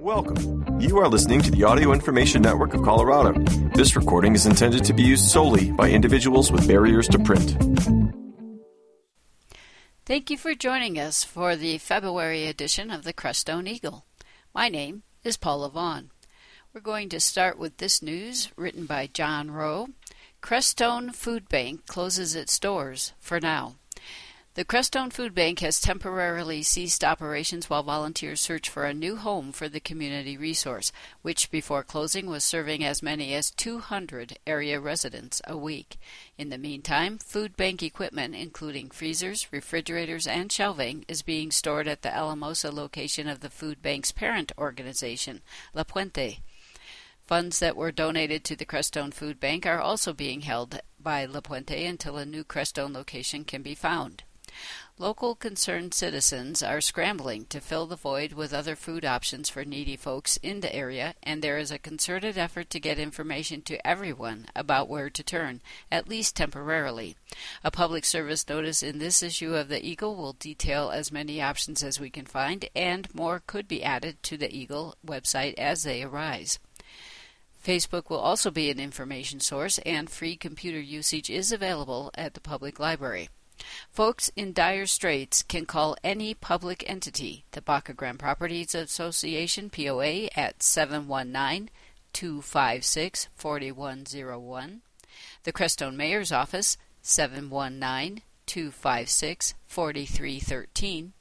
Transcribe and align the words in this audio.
Welcome. 0.00 0.80
You 0.80 0.96
are 0.96 1.08
listening 1.08 1.42
to 1.42 1.50
the 1.50 1.64
Audio 1.64 1.92
Information 1.92 2.40
Network 2.40 2.72
of 2.72 2.82
Colorado. 2.82 3.38
This 3.74 3.94
recording 3.96 4.34
is 4.34 4.46
intended 4.46 4.82
to 4.84 4.94
be 4.94 5.02
used 5.02 5.30
solely 5.30 5.72
by 5.72 5.90
individuals 5.90 6.50
with 6.50 6.66
barriers 6.66 7.06
to 7.08 7.18
print. 7.18 7.54
Thank 10.06 10.30
you 10.30 10.38
for 10.38 10.54
joining 10.54 10.98
us 10.98 11.22
for 11.22 11.54
the 11.54 11.76
February 11.76 12.46
edition 12.46 12.90
of 12.90 13.04
the 13.04 13.12
Crestone 13.12 13.68
Eagle. 13.68 14.06
My 14.54 14.70
name 14.70 15.02
is 15.22 15.36
Paula 15.36 15.68
Vaughn. 15.68 16.10
We're 16.72 16.80
going 16.80 17.10
to 17.10 17.20
start 17.20 17.58
with 17.58 17.76
this 17.76 18.00
news 18.00 18.48
written 18.56 18.86
by 18.86 19.06
John 19.06 19.50
Rowe. 19.50 19.88
Crestone 20.40 21.14
Food 21.14 21.46
Bank 21.50 21.84
closes 21.84 22.34
its 22.34 22.58
doors 22.58 23.12
for 23.18 23.38
now. 23.38 23.74
The 24.60 24.66
Crestone 24.66 25.10
Food 25.10 25.34
Bank 25.34 25.60
has 25.60 25.80
temporarily 25.80 26.62
ceased 26.62 27.02
operations 27.02 27.70
while 27.70 27.82
volunteers 27.82 28.42
search 28.42 28.68
for 28.68 28.84
a 28.84 28.92
new 28.92 29.16
home 29.16 29.52
for 29.52 29.70
the 29.70 29.80
community 29.80 30.36
resource, 30.36 30.92
which 31.22 31.50
before 31.50 31.82
closing 31.82 32.26
was 32.26 32.44
serving 32.44 32.84
as 32.84 33.02
many 33.02 33.32
as 33.32 33.50
200 33.52 34.38
area 34.46 34.78
residents 34.78 35.40
a 35.46 35.56
week. 35.56 35.96
In 36.36 36.50
the 36.50 36.58
meantime, 36.58 37.16
food 37.16 37.56
bank 37.56 37.82
equipment, 37.82 38.34
including 38.34 38.90
freezers, 38.90 39.50
refrigerators, 39.50 40.26
and 40.26 40.52
shelving, 40.52 41.06
is 41.08 41.22
being 41.22 41.50
stored 41.50 41.88
at 41.88 42.02
the 42.02 42.14
Alamosa 42.14 42.70
location 42.70 43.28
of 43.28 43.40
the 43.40 43.48
food 43.48 43.80
bank's 43.80 44.12
parent 44.12 44.52
organization, 44.58 45.40
La 45.72 45.84
Puente. 45.84 46.40
Funds 47.26 47.60
that 47.60 47.76
were 47.76 47.90
donated 47.90 48.44
to 48.44 48.56
the 48.56 48.66
Crestone 48.66 49.14
Food 49.14 49.40
Bank 49.40 49.64
are 49.64 49.80
also 49.80 50.12
being 50.12 50.42
held 50.42 50.80
by 51.02 51.24
La 51.24 51.40
Puente 51.40 51.86
until 51.86 52.18
a 52.18 52.26
new 52.26 52.44
Crestone 52.44 52.92
location 52.92 53.42
can 53.44 53.62
be 53.62 53.74
found. 53.74 54.22
Local 55.00 55.34
concerned 55.34 55.94
citizens 55.94 56.62
are 56.62 56.82
scrambling 56.82 57.46
to 57.46 57.62
fill 57.62 57.86
the 57.86 57.96
void 57.96 58.34
with 58.34 58.52
other 58.52 58.76
food 58.76 59.02
options 59.02 59.48
for 59.48 59.64
needy 59.64 59.96
folks 59.96 60.36
in 60.42 60.60
the 60.60 60.76
area, 60.76 61.14
and 61.22 61.40
there 61.40 61.56
is 61.56 61.70
a 61.70 61.78
concerted 61.78 62.36
effort 62.36 62.68
to 62.68 62.78
get 62.78 62.98
information 62.98 63.62
to 63.62 63.86
everyone 63.86 64.44
about 64.54 64.90
where 64.90 65.08
to 65.08 65.22
turn, 65.22 65.62
at 65.90 66.10
least 66.10 66.36
temporarily. 66.36 67.16
A 67.64 67.70
public 67.70 68.04
service 68.04 68.46
notice 68.46 68.82
in 68.82 68.98
this 68.98 69.22
issue 69.22 69.54
of 69.54 69.68
the 69.68 69.82
Eagle 69.82 70.16
will 70.16 70.34
detail 70.34 70.90
as 70.90 71.10
many 71.10 71.40
options 71.40 71.82
as 71.82 71.98
we 71.98 72.10
can 72.10 72.26
find, 72.26 72.66
and 72.76 73.08
more 73.14 73.42
could 73.46 73.66
be 73.66 73.82
added 73.82 74.22
to 74.24 74.36
the 74.36 74.54
Eagle 74.54 74.96
website 75.02 75.54
as 75.54 75.82
they 75.82 76.02
arise. 76.02 76.58
Facebook 77.64 78.10
will 78.10 78.18
also 78.18 78.50
be 78.50 78.70
an 78.70 78.78
information 78.78 79.40
source, 79.40 79.78
and 79.78 80.10
free 80.10 80.36
computer 80.36 80.78
usage 80.78 81.30
is 81.30 81.52
available 81.52 82.10
at 82.16 82.34
the 82.34 82.40
public 82.40 82.78
library. 82.78 83.30
Folks 83.90 84.30
in 84.36 84.52
dire 84.52 84.86
straits 84.86 85.42
can 85.42 85.66
call 85.66 85.96
any 86.02 86.34
public 86.34 86.82
entity, 86.88 87.44
the 87.52 87.60
Baca 87.60 87.92
Grande 87.92 88.18
Properties 88.18 88.74
Association 88.74 89.70
POA 89.70 90.28
at 90.36 90.62
719 90.62 91.70
256 92.12 93.28
4101, 93.34 94.82
the 95.44 95.52
Crestone 95.52 95.96
Mayor's 95.96 96.32
Office 96.32 96.76
719 97.02 98.22
256 98.46 99.54
4313, 99.66 101.12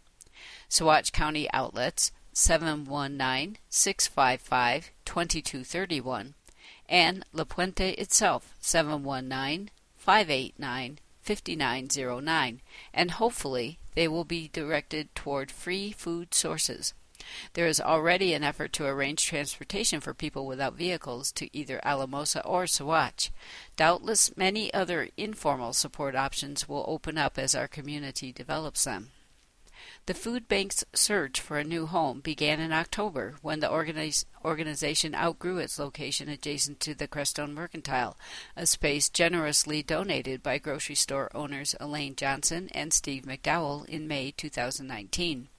Saguache 0.70 1.12
County 1.12 1.50
Outlets 1.52 2.12
719 2.34 3.58
655 3.70 4.92
2231, 5.06 6.34
and 6.88 7.26
La 7.34 7.44
Puente 7.44 7.94
itself 7.96 8.56
719 8.59 9.70
589 9.98 11.00
5909, 11.30 12.59
and 12.91 13.11
hopefully 13.11 13.77
they 13.94 14.08
will 14.08 14.23
be 14.23 14.47
directed 14.47 15.13
toward 15.13 15.52
free 15.52 15.91
food 15.91 16.33
sources. 16.33 16.95
There 17.53 17.67
is 17.67 17.80
already 17.80 18.33
an 18.33 18.44
effort 18.44 18.73
to 18.73 18.88
arrange 18.88 19.23
transportation 19.23 20.00
for 20.00 20.16
people 20.16 20.47
without 20.47 20.73
vehicles 20.73 21.31
to 21.33 21.55
either 21.55 21.80
Alamosa 21.85 22.44
or 22.44 22.63
Saguache. 22.63 23.30
Doubtless 23.75 24.35
many 24.35 24.73
other 24.73 25.09
informal 25.17 25.73
support 25.73 26.16
options 26.16 26.68
will 26.68 26.84
open 26.88 27.16
up 27.19 27.38
as 27.38 27.53
our 27.53 27.68
community 27.68 28.31
develops 28.31 28.85
them. 28.85 29.12
The 30.06 30.14
food 30.14 30.48
bank's 30.48 30.84
search 30.94 31.40
for 31.40 31.60
a 31.60 31.64
new 31.64 31.86
home 31.86 32.22
began 32.22 32.60
in 32.60 32.72
October 32.72 33.36
when 33.42 33.60
the 33.60 33.70
organiz- 33.70 34.26
organization 34.44 35.14
outgrew 35.14 35.60
its 35.60 35.78
location 35.78 36.30
adjacent 36.30 36.80
to 36.80 36.96
the 36.96 37.08
Crestone 37.08 37.54
Mercantile, 37.54 38.18
a 38.56 38.66
space 38.66 39.10
generously 39.10 39.84
donated 39.84 40.42
by 40.42 40.58
grocery 40.58 40.96
store 40.96 41.30
owners 41.36 41.76
Elaine 41.80 42.16
Johnson 42.16 42.70
and 42.74 42.92
Steve 42.92 43.24
McDowell 43.24 43.86
in 43.86 44.08
May 44.08 44.32
2019. 44.32 45.50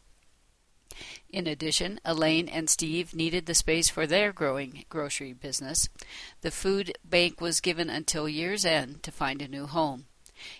In 1.31 1.47
addition, 1.47 2.01
Elaine 2.05 2.49
and 2.49 2.69
Steve 2.69 3.15
needed 3.15 3.47
the 3.47 3.55
space 3.55 3.89
for 3.89 4.07
their 4.07 4.33
growing 4.33 4.85
grocery 4.89 5.33
business. 5.33 5.89
The 6.41 6.51
food 6.51 6.99
bank 7.05 7.41
was 7.41 7.61
given 7.61 7.89
until 7.89 8.29
year's 8.29 8.65
end 8.65 9.05
to 9.05 9.13
find 9.13 9.41
a 9.41 9.49
new 9.49 9.67
home. 9.67 10.07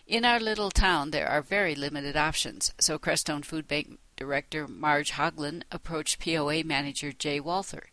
In 0.07 0.25
our 0.25 0.39
little 0.39 0.71
town, 0.71 1.11
there 1.11 1.29
are 1.29 1.43
very 1.43 1.75
limited 1.75 2.17
options, 2.17 2.73
so 2.79 2.99
Crestone 2.99 3.45
Food 3.45 3.67
Bank 3.67 3.99
Director 4.17 4.69
Marge 4.69 5.13
Hoglund 5.13 5.63
approached 5.73 6.19
POA 6.19 6.65
manager 6.65 7.13
Jay 7.13 7.41
Walther. 7.41 7.89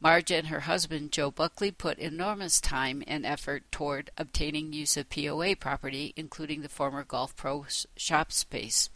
Marge 0.00 0.30
and 0.30 0.48
her 0.48 0.60
husband 0.60 1.12
Joe 1.12 1.30
Buckley 1.30 1.70
put 1.70 1.98
enormous 1.98 2.60
time 2.60 3.02
and 3.06 3.26
effort 3.26 3.70
toward 3.70 4.10
obtaining 4.16 4.72
use 4.72 4.96
of 4.96 5.10
POA 5.10 5.56
property, 5.56 6.12
including 6.16 6.62
the 6.62 6.68
former 6.68 7.04
Golf 7.04 7.36
Pro 7.36 7.66
shop 7.96 8.32
space. 8.32 8.88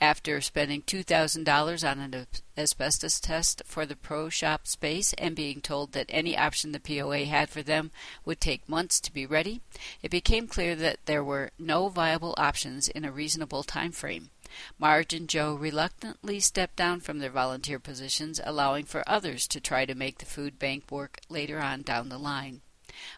After 0.00 0.40
spending 0.40 0.82
$2,000 0.82 1.90
on 1.90 1.98
an 1.98 2.26
asbestos 2.56 3.20
test 3.20 3.62
for 3.66 3.84
the 3.84 3.96
pro 3.96 4.30
shop 4.30 4.66
space 4.66 5.12
and 5.14 5.36
being 5.36 5.60
told 5.60 5.92
that 5.92 6.06
any 6.08 6.36
option 6.38 6.72
the 6.72 6.80
POA 6.80 7.26
had 7.26 7.50
for 7.50 7.62
them 7.62 7.90
would 8.24 8.40
take 8.40 8.68
months 8.68 8.98
to 9.00 9.12
be 9.12 9.26
ready, 9.26 9.60
it 10.02 10.10
became 10.10 10.46
clear 10.46 10.74
that 10.74 11.04
there 11.04 11.22
were 11.22 11.50
no 11.58 11.88
viable 11.88 12.34
options 12.38 12.88
in 12.88 13.04
a 13.04 13.12
reasonable 13.12 13.62
time 13.62 13.92
frame. 13.92 14.30
Marge 14.78 15.12
and 15.12 15.28
Joe 15.28 15.54
reluctantly 15.54 16.40
stepped 16.40 16.76
down 16.76 17.00
from 17.00 17.18
their 17.18 17.30
volunteer 17.30 17.78
positions, 17.78 18.40
allowing 18.42 18.84
for 18.86 19.08
others 19.08 19.46
to 19.48 19.60
try 19.60 19.84
to 19.84 19.94
make 19.94 20.18
the 20.18 20.26
food 20.26 20.58
bank 20.58 20.90
work 20.90 21.20
later 21.28 21.60
on 21.60 21.82
down 21.82 22.08
the 22.08 22.18
line. 22.18 22.62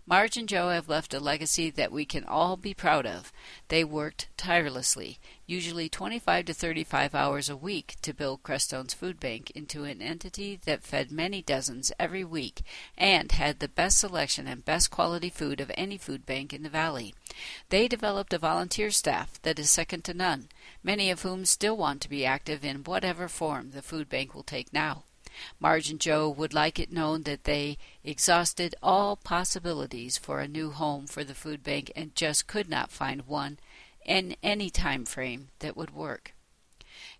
Marge 0.06 0.36
and 0.36 0.48
Joe 0.48 0.70
have 0.70 0.88
left 0.88 1.14
a 1.14 1.20
legacy 1.20 1.70
that 1.70 1.92
we 1.92 2.04
can 2.04 2.24
all 2.24 2.56
be 2.56 2.74
proud 2.74 3.06
of. 3.06 3.32
They 3.68 3.84
worked 3.84 4.28
tirelessly, 4.36 5.18
usually 5.46 5.88
25 5.88 6.46
to 6.46 6.54
35 6.54 7.14
hours 7.14 7.48
a 7.48 7.56
week, 7.56 7.96
to 8.02 8.12
build 8.12 8.42
Crestone's 8.42 8.94
food 8.94 9.20
bank 9.20 9.50
into 9.52 9.84
an 9.84 10.02
entity 10.02 10.58
that 10.64 10.82
fed 10.82 11.10
many 11.10 11.42
dozens 11.42 11.92
every 11.98 12.24
week 12.24 12.62
and 12.96 13.32
had 13.32 13.60
the 13.60 13.68
best 13.68 13.98
selection 13.98 14.46
and 14.46 14.64
best 14.64 14.90
quality 14.90 15.30
food 15.30 15.60
of 15.60 15.70
any 15.74 15.96
food 15.96 16.26
bank 16.26 16.52
in 16.52 16.62
the 16.62 16.68
valley. 16.68 17.14
They 17.68 17.88
developed 17.88 18.32
a 18.32 18.38
volunteer 18.38 18.90
staff 18.90 19.40
that 19.42 19.58
is 19.58 19.70
second 19.70 20.04
to 20.04 20.14
none, 20.14 20.48
many 20.82 21.10
of 21.10 21.22
whom 21.22 21.44
still 21.44 21.76
want 21.76 22.00
to 22.02 22.10
be 22.10 22.24
active 22.26 22.64
in 22.64 22.84
whatever 22.84 23.28
form 23.28 23.70
the 23.70 23.82
food 23.82 24.08
bank 24.08 24.34
will 24.34 24.42
take 24.42 24.72
now. 24.72 25.04
Marge 25.58 25.90
and 25.90 26.00
Joe 26.00 26.28
would 26.28 26.54
like 26.54 26.78
it 26.78 26.92
known 26.92 27.22
that 27.22 27.44
they 27.44 27.78
exhausted 28.04 28.74
all 28.82 29.16
possibilities 29.16 30.18
for 30.18 30.40
a 30.40 30.48
new 30.48 30.70
home 30.70 31.06
for 31.06 31.24
the 31.24 31.34
food 31.34 31.62
bank 31.62 31.90
and 31.94 32.14
just 32.14 32.46
could 32.46 32.68
not 32.68 32.90
find 32.90 33.26
one 33.26 33.58
in 34.04 34.36
any 34.42 34.70
time 34.70 35.04
frame 35.04 35.48
that 35.60 35.76
would 35.76 35.94
work. 35.94 36.34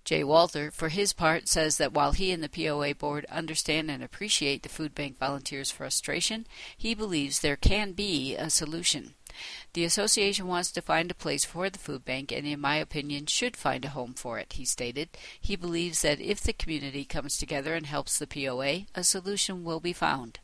Jay 0.05 0.25
Walter, 0.25 0.71
for 0.71 0.89
his 0.89 1.13
part, 1.13 1.49
says 1.49 1.77
that 1.77 1.93
while 1.93 2.13
he 2.13 2.33
and 2.33 2.43
the 2.43 2.49
POA 2.49 2.95
board 2.95 3.25
understand 3.27 3.91
and 3.91 4.03
appreciate 4.03 4.63
the 4.63 4.69
food 4.69 4.95
bank 4.95 5.17
volunteers' 5.19 5.71
frustration, 5.71 6.47
he 6.77 6.95
believes 6.95 7.41
there 7.41 7.57
can 7.57 7.93
be 7.93 8.35
a 8.35 8.51
solution. 8.51 9.15
The 9.73 9.85
association 9.85 10.47
wants 10.47 10.71
to 10.73 10.83
find 10.83 11.11
a 11.11 11.15
place 11.15 11.45
for 11.45 11.71
the 11.71 11.79
food 11.79 12.05
bank 12.05 12.33
and, 12.33 12.47
in 12.47 12.61
my 12.61 12.77
opinion, 12.77 13.27
should 13.27 13.57
find 13.57 13.85
a 13.85 13.91
home 13.91 14.15
for 14.15 14.39
it, 14.39 14.55
he 14.55 14.65
stated. 14.65 15.09
He 15.41 15.57
believes 15.57 16.03
that 16.03 16.21
if 16.21 16.41
the 16.41 16.53
community 16.53 17.05
comes 17.05 17.37
together 17.37 17.75
and 17.75 17.87
helps 17.87 18.19
the 18.19 18.27
POA, 18.27 18.87
a 18.95 19.05
solution 19.05 19.65
will 19.65 19.81
be 19.81 19.93
found. 19.93 20.39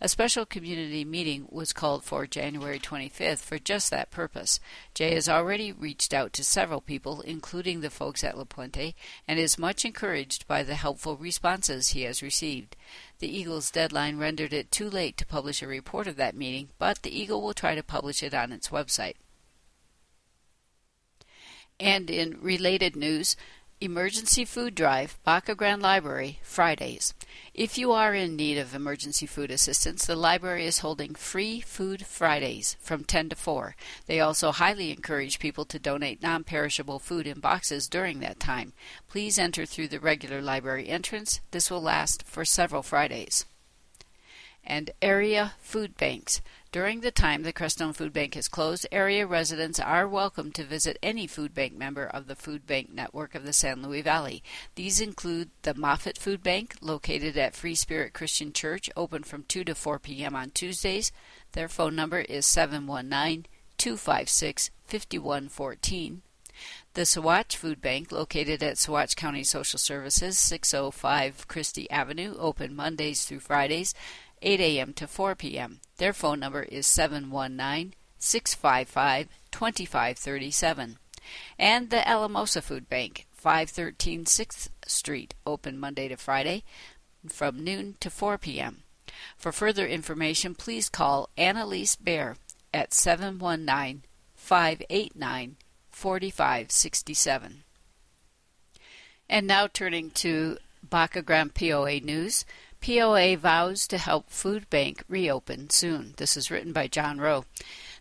A 0.00 0.08
special 0.08 0.46
community 0.46 1.04
meeting 1.04 1.46
was 1.50 1.72
called 1.72 2.04
for 2.04 2.26
January 2.26 2.78
25th 2.78 3.38
for 3.38 3.58
just 3.58 3.90
that 3.90 4.10
purpose. 4.10 4.60
Jay 4.94 5.14
has 5.14 5.28
already 5.28 5.72
reached 5.72 6.14
out 6.14 6.32
to 6.34 6.44
several 6.44 6.80
people, 6.80 7.20
including 7.20 7.80
the 7.80 7.90
folks 7.90 8.24
at 8.24 8.36
La 8.36 8.44
Puente, 8.44 8.94
and 9.28 9.38
is 9.38 9.58
much 9.58 9.84
encouraged 9.84 10.46
by 10.46 10.62
the 10.62 10.74
helpful 10.74 11.16
responses 11.16 11.90
he 11.90 12.02
has 12.02 12.22
received. 12.22 12.76
The 13.18 13.28
Eagle's 13.28 13.70
deadline 13.70 14.18
rendered 14.18 14.52
it 14.52 14.70
too 14.70 14.88
late 14.88 15.16
to 15.18 15.26
publish 15.26 15.62
a 15.62 15.66
report 15.66 16.06
of 16.06 16.16
that 16.16 16.34
meeting, 16.34 16.70
but 16.78 17.02
the 17.02 17.16
Eagle 17.16 17.42
will 17.42 17.54
try 17.54 17.74
to 17.74 17.82
publish 17.82 18.22
it 18.22 18.34
on 18.34 18.52
its 18.52 18.68
website. 18.68 19.16
And 21.78 22.10
in 22.10 22.38
related 22.42 22.94
news, 22.94 23.36
Emergency 23.82 24.44
Food 24.44 24.74
Drive, 24.74 25.18
Baca 25.24 25.54
Grande 25.54 25.80
Library, 25.80 26.38
Fridays. 26.42 27.14
If 27.54 27.78
you 27.78 27.92
are 27.92 28.14
in 28.14 28.36
need 28.36 28.58
of 28.58 28.74
emergency 28.74 29.24
food 29.24 29.50
assistance, 29.50 30.04
the 30.04 30.16
library 30.16 30.66
is 30.66 30.80
holding 30.80 31.14
free 31.14 31.62
Food 31.62 32.04
Fridays 32.04 32.76
from 32.78 33.04
10 33.04 33.30
to 33.30 33.36
4. 33.36 33.74
They 34.06 34.20
also 34.20 34.52
highly 34.52 34.90
encourage 34.90 35.38
people 35.38 35.64
to 35.64 35.78
donate 35.78 36.22
non 36.22 36.44
perishable 36.44 36.98
food 36.98 37.26
in 37.26 37.40
boxes 37.40 37.88
during 37.88 38.20
that 38.20 38.38
time. 38.38 38.74
Please 39.08 39.38
enter 39.38 39.64
through 39.64 39.88
the 39.88 39.98
regular 39.98 40.42
library 40.42 40.90
entrance. 40.90 41.40
This 41.50 41.70
will 41.70 41.80
last 41.80 42.24
for 42.24 42.44
several 42.44 42.82
Fridays. 42.82 43.46
And 44.62 44.90
area 45.00 45.54
food 45.58 45.96
banks. 45.96 46.42
During 46.72 47.00
the 47.00 47.10
time 47.10 47.42
the 47.42 47.52
Crestone 47.52 47.96
Food 47.96 48.12
Bank 48.12 48.36
is 48.36 48.46
closed, 48.46 48.86
area 48.92 49.26
residents 49.26 49.80
are 49.80 50.06
welcome 50.06 50.52
to 50.52 50.62
visit 50.62 51.00
any 51.02 51.26
food 51.26 51.52
bank 51.52 51.76
member 51.76 52.06
of 52.06 52.28
the 52.28 52.36
Food 52.36 52.64
Bank 52.64 52.92
Network 52.92 53.34
of 53.34 53.44
the 53.44 53.52
San 53.52 53.82
Luis 53.82 54.04
Valley. 54.04 54.40
These 54.76 55.00
include 55.00 55.50
the 55.62 55.74
Moffat 55.74 56.16
Food 56.16 56.44
Bank, 56.44 56.76
located 56.80 57.36
at 57.36 57.56
Free 57.56 57.74
Spirit 57.74 58.12
Christian 58.12 58.52
Church, 58.52 58.88
open 58.96 59.24
from 59.24 59.42
2 59.48 59.64
to 59.64 59.74
4 59.74 59.98
p.m. 59.98 60.36
on 60.36 60.50
Tuesdays. 60.50 61.10
Their 61.54 61.66
phone 61.66 61.96
number 61.96 62.20
is 62.20 62.46
719 62.46 63.46
256 63.76 64.70
5114. 64.86 66.22
The 66.94 67.02
Saguache 67.02 67.56
Food 67.56 67.80
Bank, 67.80 68.12
located 68.12 68.62
at 68.62 68.76
Saguache 68.76 69.16
County 69.16 69.42
Social 69.42 69.78
Services, 69.78 70.38
605 70.38 71.48
Christie 71.48 71.90
Avenue, 71.90 72.36
open 72.38 72.76
Mondays 72.76 73.24
through 73.24 73.40
Fridays 73.40 73.92
8 74.42 74.60
a.m. 74.60 74.92
to 74.94 75.06
4 75.06 75.34
p.m. 75.34 75.80
Their 75.98 76.12
phone 76.12 76.40
number 76.40 76.62
is 76.62 76.86
719 76.86 77.94
655 78.18 79.28
2537. 79.50 80.98
And 81.58 81.90
the 81.90 82.08
Alamosa 82.08 82.62
Food 82.62 82.88
Bank, 82.88 83.26
513 83.32 84.24
6th 84.24 84.68
Street, 84.86 85.34
open 85.46 85.78
Monday 85.78 86.08
to 86.08 86.16
Friday 86.16 86.64
from 87.28 87.62
noon 87.62 87.96
to 88.00 88.10
4 88.10 88.38
p.m. 88.38 88.82
For 89.36 89.52
further 89.52 89.86
information, 89.86 90.54
please 90.54 90.88
call 90.88 91.28
Annalise 91.36 91.96
Bear 91.96 92.36
at 92.72 92.94
719 92.94 94.02
589 94.34 95.56
4567. 95.90 97.64
And 99.28 99.46
now 99.46 99.66
turning 99.66 100.10
to 100.10 100.58
Baca 100.82 101.22
Grande 101.22 101.54
POA 101.54 102.00
News. 102.00 102.44
POA 102.80 103.36
vows 103.36 103.86
to 103.88 103.98
help 103.98 104.30
food 104.30 104.68
bank 104.70 105.04
reopen 105.08 105.70
soon. 105.70 106.14
This 106.16 106.36
is 106.36 106.50
written 106.50 106.72
by 106.72 106.88
John 106.88 107.18
Rowe. 107.18 107.44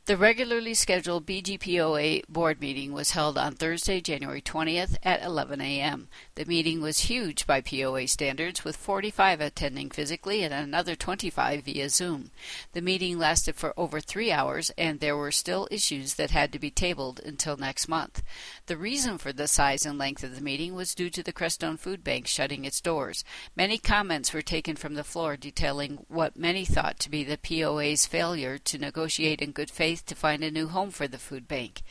The 0.06 0.18
regularly 0.18 0.74
scheduled 0.74 1.26
BGPOA 1.26 2.24
board 2.28 2.62
meeting 2.62 2.94
was 2.94 3.12
held 3.12 3.38
on 3.38 3.54
Thursday, 3.54 4.02
January 4.02 4.42
20th 4.42 4.98
at 5.04 5.22
11 5.22 5.62
a.m. 5.62 6.08
The 6.40 6.46
meeting 6.46 6.80
was 6.80 7.00
huge 7.00 7.46
by 7.46 7.60
POA 7.60 8.08
standards, 8.08 8.64
with 8.64 8.78
45 8.78 9.42
attending 9.42 9.90
physically 9.90 10.42
and 10.42 10.54
another 10.54 10.96
25 10.96 11.66
via 11.66 11.90
Zoom. 11.90 12.32
The 12.72 12.82
meeting 12.82 13.20
lasted 13.20 13.58
for 13.58 13.74
over 13.76 14.00
three 14.00 14.32
hours, 14.32 14.72
and 14.78 15.02
there 15.02 15.18
were 15.18 15.34
still 15.34 15.68
issues 15.70 16.14
that 16.14 16.32
had 16.32 16.54
to 16.54 16.58
be 16.58 16.72
tabled 16.72 17.20
until 17.26 17.58
next 17.58 17.90
month. 17.90 18.24
The 18.68 18.78
reason 18.78 19.18
for 19.18 19.34
the 19.34 19.50
size 19.50 19.86
and 19.86 19.98
length 19.98 20.24
of 20.24 20.34
the 20.34 20.42
meeting 20.42 20.76
was 20.76 20.96
due 20.96 21.10
to 21.10 21.22
the 21.22 21.34
Crestone 21.34 21.76
Food 21.76 22.06
Bank 22.06 22.26
shutting 22.26 22.64
its 22.64 22.80
doors. 22.80 23.26
Many 23.54 23.78
comments 23.78 24.32
were 24.32 24.42
taken 24.42 24.78
from 24.78 24.94
the 24.94 25.04
floor 25.04 25.36
detailing 25.36 26.06
what 26.08 26.38
many 26.38 26.64
thought 26.64 27.00
to 27.00 27.10
be 27.10 27.26
the 27.26 27.38
POA's 27.38 28.06
failure 28.06 28.58
to 28.58 28.78
negotiate 28.78 29.42
in 29.42 29.52
good 29.52 29.70
faith 29.70 30.06
to 30.06 30.16
find 30.16 30.46
a 30.46 30.52
new 30.52 30.70
home 30.70 30.92
for 30.92 31.06
the 31.06 31.20
food 31.20 31.50
bank. 31.50 31.82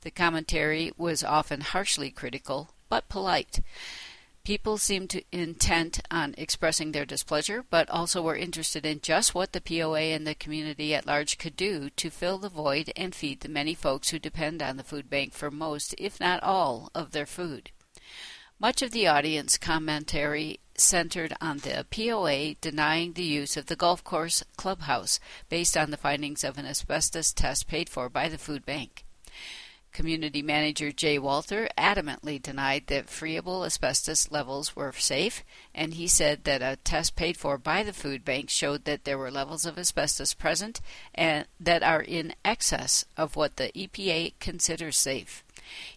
The 0.00 0.10
commentary 0.10 0.92
was 0.96 1.22
often 1.22 1.60
harshly 1.60 2.10
critical, 2.10 2.70
but 2.88 3.08
polite. 3.08 3.60
People 4.44 4.78
seemed 4.78 5.20
intent 5.30 6.00
on 6.10 6.34
expressing 6.38 6.92
their 6.92 7.04
displeasure, 7.04 7.64
but 7.68 7.90
also 7.90 8.22
were 8.22 8.34
interested 8.34 8.86
in 8.86 9.02
just 9.02 9.34
what 9.34 9.52
the 9.52 9.60
POA 9.60 10.14
and 10.14 10.26
the 10.26 10.34
community 10.34 10.94
at 10.94 11.06
large 11.06 11.36
could 11.36 11.54
do 11.54 11.90
to 11.90 12.08
fill 12.08 12.38
the 12.38 12.48
void 12.48 12.90
and 12.96 13.14
feed 13.14 13.40
the 13.40 13.48
many 13.50 13.74
folks 13.74 14.08
who 14.08 14.18
depend 14.18 14.62
on 14.62 14.78
the 14.78 14.82
food 14.82 15.10
bank 15.10 15.34
for 15.34 15.50
most, 15.50 15.94
if 15.98 16.18
not 16.18 16.42
all, 16.42 16.90
of 16.94 17.10
their 17.12 17.26
food. 17.26 17.70
Much 18.58 18.80
of 18.80 18.90
the 18.90 19.06
audience 19.06 19.58
commentary 19.58 20.58
centered 20.76 21.34
on 21.40 21.58
the 21.58 21.86
POA 21.90 22.54
denying 22.60 23.12
the 23.12 23.22
use 23.22 23.56
of 23.56 23.66
the 23.66 23.76
golf 23.76 24.02
course 24.02 24.42
clubhouse 24.56 25.20
based 25.48 25.76
on 25.76 25.90
the 25.90 25.96
findings 25.96 26.42
of 26.42 26.56
an 26.56 26.64
asbestos 26.64 27.32
test 27.32 27.68
paid 27.68 27.88
for 27.88 28.08
by 28.08 28.28
the 28.28 28.38
food 28.38 28.64
bank. 28.64 29.04
Community 29.92 30.42
manager 30.42 30.92
Jay 30.92 31.18
Walter 31.18 31.68
adamantly 31.76 32.40
denied 32.40 32.86
that 32.86 33.08
friable 33.08 33.64
asbestos 33.64 34.30
levels 34.30 34.76
were 34.76 34.92
safe, 34.92 35.44
and 35.74 35.94
he 35.94 36.06
said 36.06 36.44
that 36.44 36.62
a 36.62 36.76
test 36.84 37.16
paid 37.16 37.36
for 37.36 37.58
by 37.58 37.82
the 37.82 37.92
food 37.92 38.24
bank 38.24 38.50
showed 38.50 38.84
that 38.84 39.04
there 39.04 39.18
were 39.18 39.30
levels 39.30 39.66
of 39.66 39.78
asbestos 39.78 40.34
present 40.34 40.80
and 41.14 41.46
that 41.58 41.82
are 41.82 42.02
in 42.02 42.34
excess 42.44 43.04
of 43.16 43.34
what 43.34 43.56
the 43.56 43.72
EPA 43.72 44.34
considers 44.38 44.96
safe. 44.96 45.44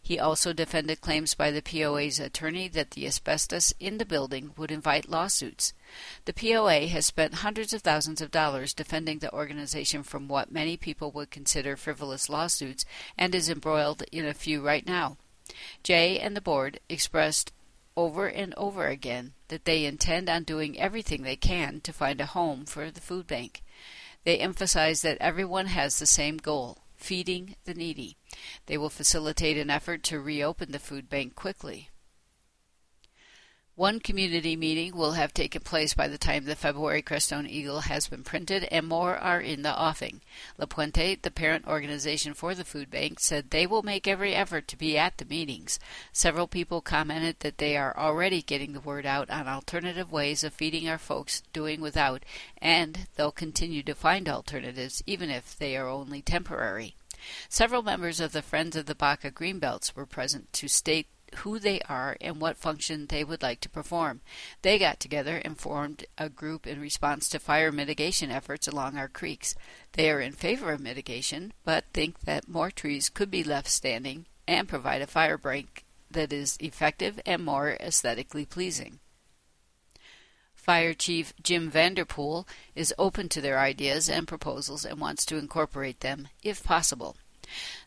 He 0.01 0.19
also 0.19 0.51
defended 0.51 1.01
claims 1.01 1.33
by 1.33 1.51
the 1.51 1.61
POA's 1.61 2.19
attorney 2.19 2.67
that 2.69 2.91
the 2.91 3.07
asbestos 3.07 3.73
in 3.79 3.99
the 3.99 4.05
building 4.05 4.53
would 4.57 4.71
invite 4.71 5.09
lawsuits. 5.09 5.73
The 6.25 6.33
POA 6.33 6.87
has 6.87 7.05
spent 7.05 7.35
hundreds 7.35 7.73
of 7.73 7.81
thousands 7.81 8.21
of 8.21 8.31
dollars 8.31 8.73
defending 8.73 9.19
the 9.19 9.33
organization 9.33 10.03
from 10.03 10.27
what 10.27 10.51
many 10.51 10.77
people 10.77 11.11
would 11.11 11.31
consider 11.31 11.75
frivolous 11.75 12.29
lawsuits 12.29 12.85
and 13.17 13.33
is 13.33 13.49
embroiled 13.49 14.03
in 14.11 14.25
a 14.25 14.33
few 14.33 14.61
right 14.61 14.85
now. 14.85 15.17
Jay 15.83 16.19
and 16.19 16.35
the 16.35 16.41
board 16.41 16.79
expressed 16.89 17.51
over 17.97 18.27
and 18.27 18.53
over 18.55 18.87
again 18.87 19.33
that 19.49 19.65
they 19.65 19.85
intend 19.85 20.29
on 20.29 20.43
doing 20.43 20.79
everything 20.79 21.23
they 21.23 21.35
can 21.35 21.81
to 21.81 21.91
find 21.93 22.21
a 22.21 22.25
home 22.25 22.65
for 22.65 22.89
the 22.89 23.01
food 23.01 23.27
bank. 23.27 23.63
They 24.23 24.37
emphasize 24.37 25.01
that 25.01 25.17
everyone 25.19 25.67
has 25.67 25.99
the 25.99 26.05
same 26.05 26.37
goal 26.37 26.79
feeding 26.95 27.55
the 27.65 27.73
needy. 27.73 28.15
They 28.67 28.77
will 28.77 28.89
facilitate 28.89 29.57
an 29.57 29.69
effort 29.69 30.03
to 30.03 30.19
reopen 30.19 30.71
the 30.71 30.79
food 30.79 31.09
bank 31.09 31.35
quickly. 31.35 31.89
One 33.81 33.99
community 33.99 34.55
meeting 34.55 34.95
will 34.95 35.13
have 35.13 35.33
taken 35.33 35.63
place 35.63 35.95
by 35.95 36.07
the 36.07 36.19
time 36.19 36.45
the 36.45 36.55
February 36.55 37.01
Crestone 37.01 37.49
Eagle 37.49 37.79
has 37.79 38.07
been 38.07 38.23
printed, 38.23 38.65
and 38.65 38.87
more 38.87 39.17
are 39.17 39.41
in 39.41 39.63
the 39.63 39.75
offing. 39.75 40.21
La 40.59 40.67
Puente, 40.67 41.15
the 41.19 41.31
parent 41.31 41.65
organization 41.65 42.35
for 42.35 42.53
the 42.53 42.63
food 42.63 42.91
bank, 42.91 43.19
said 43.19 43.49
they 43.49 43.65
will 43.65 43.81
make 43.81 44.07
every 44.07 44.35
effort 44.35 44.67
to 44.67 44.77
be 44.77 44.99
at 44.99 45.17
the 45.17 45.25
meetings. 45.25 45.79
Several 46.13 46.45
people 46.45 46.79
commented 46.81 47.37
that 47.39 47.57
they 47.57 47.75
are 47.75 47.97
already 47.97 48.43
getting 48.43 48.73
the 48.73 48.81
word 48.81 49.07
out 49.07 49.31
on 49.31 49.47
alternative 49.47 50.11
ways 50.11 50.43
of 50.43 50.53
feeding 50.53 50.87
our 50.87 50.99
folks 50.99 51.41
doing 51.51 51.81
without, 51.81 52.23
and 52.59 53.07
they'll 53.15 53.31
continue 53.31 53.81
to 53.81 53.95
find 53.95 54.29
alternatives, 54.29 55.01
even 55.07 55.31
if 55.31 55.57
they 55.57 55.75
are 55.75 55.89
only 55.89 56.21
temporary. 56.21 56.93
Several 57.49 57.81
members 57.81 58.19
of 58.19 58.31
the 58.31 58.43
Friends 58.43 58.75
of 58.75 58.85
the 58.85 58.93
Baca 58.93 59.31
Greenbelts 59.31 59.95
were 59.95 60.05
present 60.05 60.53
to 60.53 60.67
state 60.67 61.07
who 61.37 61.59
they 61.59 61.79
are 61.81 62.17
and 62.21 62.39
what 62.39 62.57
function 62.57 63.07
they 63.07 63.23
would 63.23 63.41
like 63.41 63.61
to 63.61 63.69
perform. 63.69 64.21
They 64.61 64.77
got 64.77 64.99
together 64.99 65.37
and 65.37 65.57
formed 65.57 66.05
a 66.17 66.29
group 66.29 66.67
in 66.67 66.79
response 66.79 67.29
to 67.29 67.39
fire 67.39 67.71
mitigation 67.71 68.31
efforts 68.31 68.67
along 68.67 68.97
our 68.97 69.07
creeks. 69.07 69.55
They 69.93 70.11
are 70.11 70.19
in 70.19 70.33
favor 70.33 70.71
of 70.71 70.81
mitigation, 70.81 71.53
but 71.63 71.85
think 71.93 72.21
that 72.21 72.47
more 72.47 72.71
trees 72.71 73.09
could 73.09 73.31
be 73.31 73.43
left 73.43 73.69
standing 73.69 74.25
and 74.47 74.67
provide 74.67 75.01
a 75.01 75.07
fire 75.07 75.37
break 75.37 75.85
that 76.09 76.33
is 76.33 76.57
effective 76.59 77.19
and 77.25 77.43
more 77.43 77.77
aesthetically 77.79 78.45
pleasing. 78.45 78.99
Fire 80.53 80.93
Chief 80.93 81.33
Jim 81.41 81.71
Vanderpool 81.71 82.47
is 82.75 82.93
open 82.99 83.29
to 83.29 83.41
their 83.41 83.57
ideas 83.57 84.07
and 84.07 84.27
proposals 84.27 84.85
and 84.85 84.99
wants 84.99 85.25
to 85.25 85.37
incorporate 85.37 86.01
them 86.01 86.27
if 86.43 86.63
possible. 86.63 87.15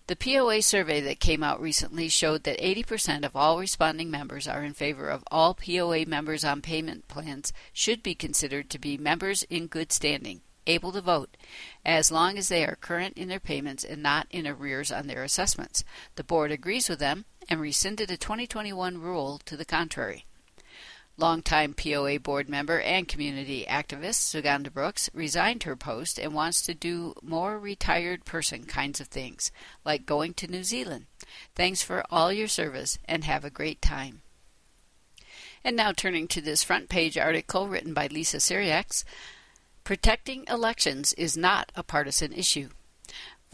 The 0.06 0.16
POA 0.16 0.61
survey 0.61 1.00
that 1.00 1.18
came 1.18 1.42
out 1.42 1.61
recently 1.61 2.11
showed 2.11 2.44
that 2.44 2.61
80% 2.61 3.25
of 3.25 3.35
all 3.35 3.59
responding 3.59 4.11
members 4.11 4.47
are 4.47 4.62
in 4.62 4.75
favor 4.75 5.09
of 5.09 5.25
all 5.30 5.54
POA 5.54 6.04
members 6.04 6.44
on 6.44 6.61
payment 6.61 7.09
plans 7.09 7.52
should 7.73 8.02
be 8.02 8.14
considered 8.14 8.68
to 8.71 8.78
be 8.78 8.99
members 8.99 9.44
in 9.44 9.66
good 9.66 9.92
standing, 9.92 10.42
able 10.66 10.92
to 10.92 11.00
vote, 11.00 11.37
as 11.87 12.12
long 12.12 12.37
as 12.37 12.49
they 12.49 12.64
are 12.66 12.76
current 12.76 13.16
in 13.16 13.28
their 13.28 13.40
payments 13.40 13.83
and 13.83 14.02
not 14.02 14.26
in 14.30 14.47
arrears 14.47 14.92
on 14.92 15.06
their 15.06 15.25
assessments. 15.25 15.85
The 16.16 16.25
board 16.25 16.52
agrees 16.52 16.88
with 16.90 16.99
them 16.99 17.25
and 17.49 17.61
rescinded 17.61 18.11
a 18.11 18.18
2021 18.18 18.99
rule 18.99 19.40
to 19.47 19.56
the 19.56 19.64
contrary. 19.64 20.26
Longtime 21.16 21.75
POA 21.75 22.18
board 22.18 22.49
member 22.49 22.80
and 22.80 23.06
community 23.06 23.64
activist 23.68 24.16
Suganda 24.16 24.71
Brooks 24.71 25.09
resigned 25.14 25.62
her 25.62 25.76
post 25.76 26.18
and 26.18 26.35
wants 26.35 26.61
to 26.62 26.75
do 26.75 27.14
more 27.23 27.59
retired 27.59 28.25
person 28.25 28.64
kinds 28.64 29.00
of 29.00 29.06
things, 29.06 29.52
like 29.85 30.06
going 30.06 30.35
to 30.35 30.49
New 30.49 30.64
Zealand. 30.64 31.06
Thanks 31.54 31.83
for 31.83 32.04
all 32.11 32.33
your 32.33 32.49
service 32.49 32.99
and 33.04 33.23
have 33.25 33.44
a 33.44 33.50
great 33.50 33.80
time. 33.80 34.23
And 35.62 35.76
now 35.76 35.92
turning 35.92 36.26
to 36.28 36.40
this 36.40 36.64
front 36.64 36.88
page 36.88 37.16
article 37.16 37.68
written 37.68 37.94
by 37.94 38.09
Lisa 38.09 38.38
Siriax 38.38 39.04
Protecting 39.85 40.47
elections 40.49 41.12
is 41.12 41.37
not 41.37 41.71
a 41.76 41.83
partisan 41.83 42.33
issue. 42.33 42.71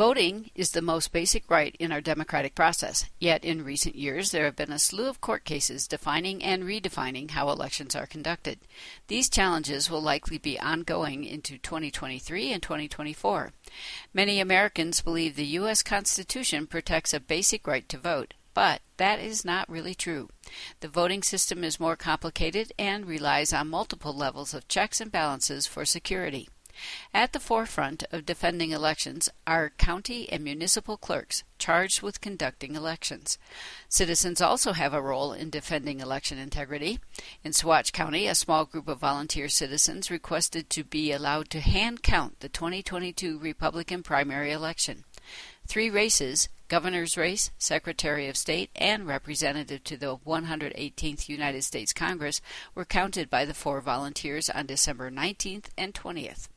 Voting 0.00 0.50
is 0.54 0.70
the 0.70 0.80
most 0.80 1.12
basic 1.12 1.50
right 1.50 1.76
in 1.78 1.92
our 1.92 2.00
democratic 2.00 2.54
process, 2.54 3.04
yet 3.18 3.44
in 3.44 3.62
recent 3.62 3.94
years 3.94 4.30
there 4.30 4.46
have 4.46 4.56
been 4.56 4.72
a 4.72 4.78
slew 4.78 5.06
of 5.10 5.20
court 5.20 5.44
cases 5.44 5.86
defining 5.86 6.42
and 6.42 6.62
redefining 6.62 7.32
how 7.32 7.50
elections 7.50 7.94
are 7.94 8.06
conducted. 8.06 8.60
These 9.08 9.28
challenges 9.28 9.90
will 9.90 10.00
likely 10.00 10.38
be 10.38 10.58
ongoing 10.58 11.24
into 11.24 11.58
2023 11.58 12.50
and 12.50 12.62
2024. 12.62 13.52
Many 14.14 14.40
Americans 14.40 15.02
believe 15.02 15.36
the 15.36 15.44
U.S. 15.60 15.82
Constitution 15.82 16.66
protects 16.66 17.12
a 17.12 17.20
basic 17.20 17.66
right 17.66 17.86
to 17.90 17.98
vote, 17.98 18.32
but 18.54 18.80
that 18.96 19.20
is 19.20 19.44
not 19.44 19.68
really 19.68 19.94
true. 19.94 20.30
The 20.80 20.88
voting 20.88 21.22
system 21.22 21.62
is 21.62 21.78
more 21.78 21.96
complicated 21.96 22.72
and 22.78 23.04
relies 23.04 23.52
on 23.52 23.68
multiple 23.68 24.14
levels 24.14 24.54
of 24.54 24.66
checks 24.66 24.98
and 25.02 25.12
balances 25.12 25.66
for 25.66 25.84
security. 25.84 26.48
At 27.12 27.32
the 27.32 27.40
forefront 27.40 28.04
of 28.12 28.26
defending 28.26 28.70
elections 28.70 29.28
are 29.46 29.70
county 29.70 30.28
and 30.30 30.44
municipal 30.44 30.96
clerks 30.96 31.44
charged 31.58 32.02
with 32.02 32.20
conducting 32.20 32.74
elections. 32.74 33.38
Citizens 33.88 34.40
also 34.40 34.72
have 34.72 34.94
a 34.94 35.02
role 35.02 35.32
in 35.32 35.50
defending 35.50 36.00
election 36.00 36.38
integrity. 36.38 37.00
In 37.44 37.52
Saguache 37.52 37.92
County, 37.92 38.26
a 38.26 38.34
small 38.34 38.64
group 38.64 38.88
of 38.88 38.98
volunteer 38.98 39.48
citizens 39.48 40.10
requested 40.10 40.70
to 40.70 40.84
be 40.84 41.12
allowed 41.12 41.50
to 41.50 41.60
hand 41.60 42.02
count 42.02 42.40
the 42.40 42.48
2022 42.48 43.38
Republican 43.38 44.02
primary 44.02 44.52
election. 44.52 45.04
Three 45.66 45.90
races 45.90 46.48
governor's 46.70 47.16
race, 47.16 47.50
secretary 47.58 48.28
of 48.28 48.36
state, 48.36 48.70
and 48.76 49.06
representative 49.06 49.82
to 49.84 49.96
the 49.96 50.16
118th 50.16 51.28
United 51.28 51.62
States 51.62 51.92
Congress 51.92 52.40
were 52.74 52.84
counted 52.84 53.28
by 53.28 53.44
the 53.44 53.52
four 53.52 53.80
volunteers 53.80 54.48
on 54.48 54.66
December 54.66 55.10
19th 55.10 55.66
and 55.76 55.92
20th. 55.92 56.48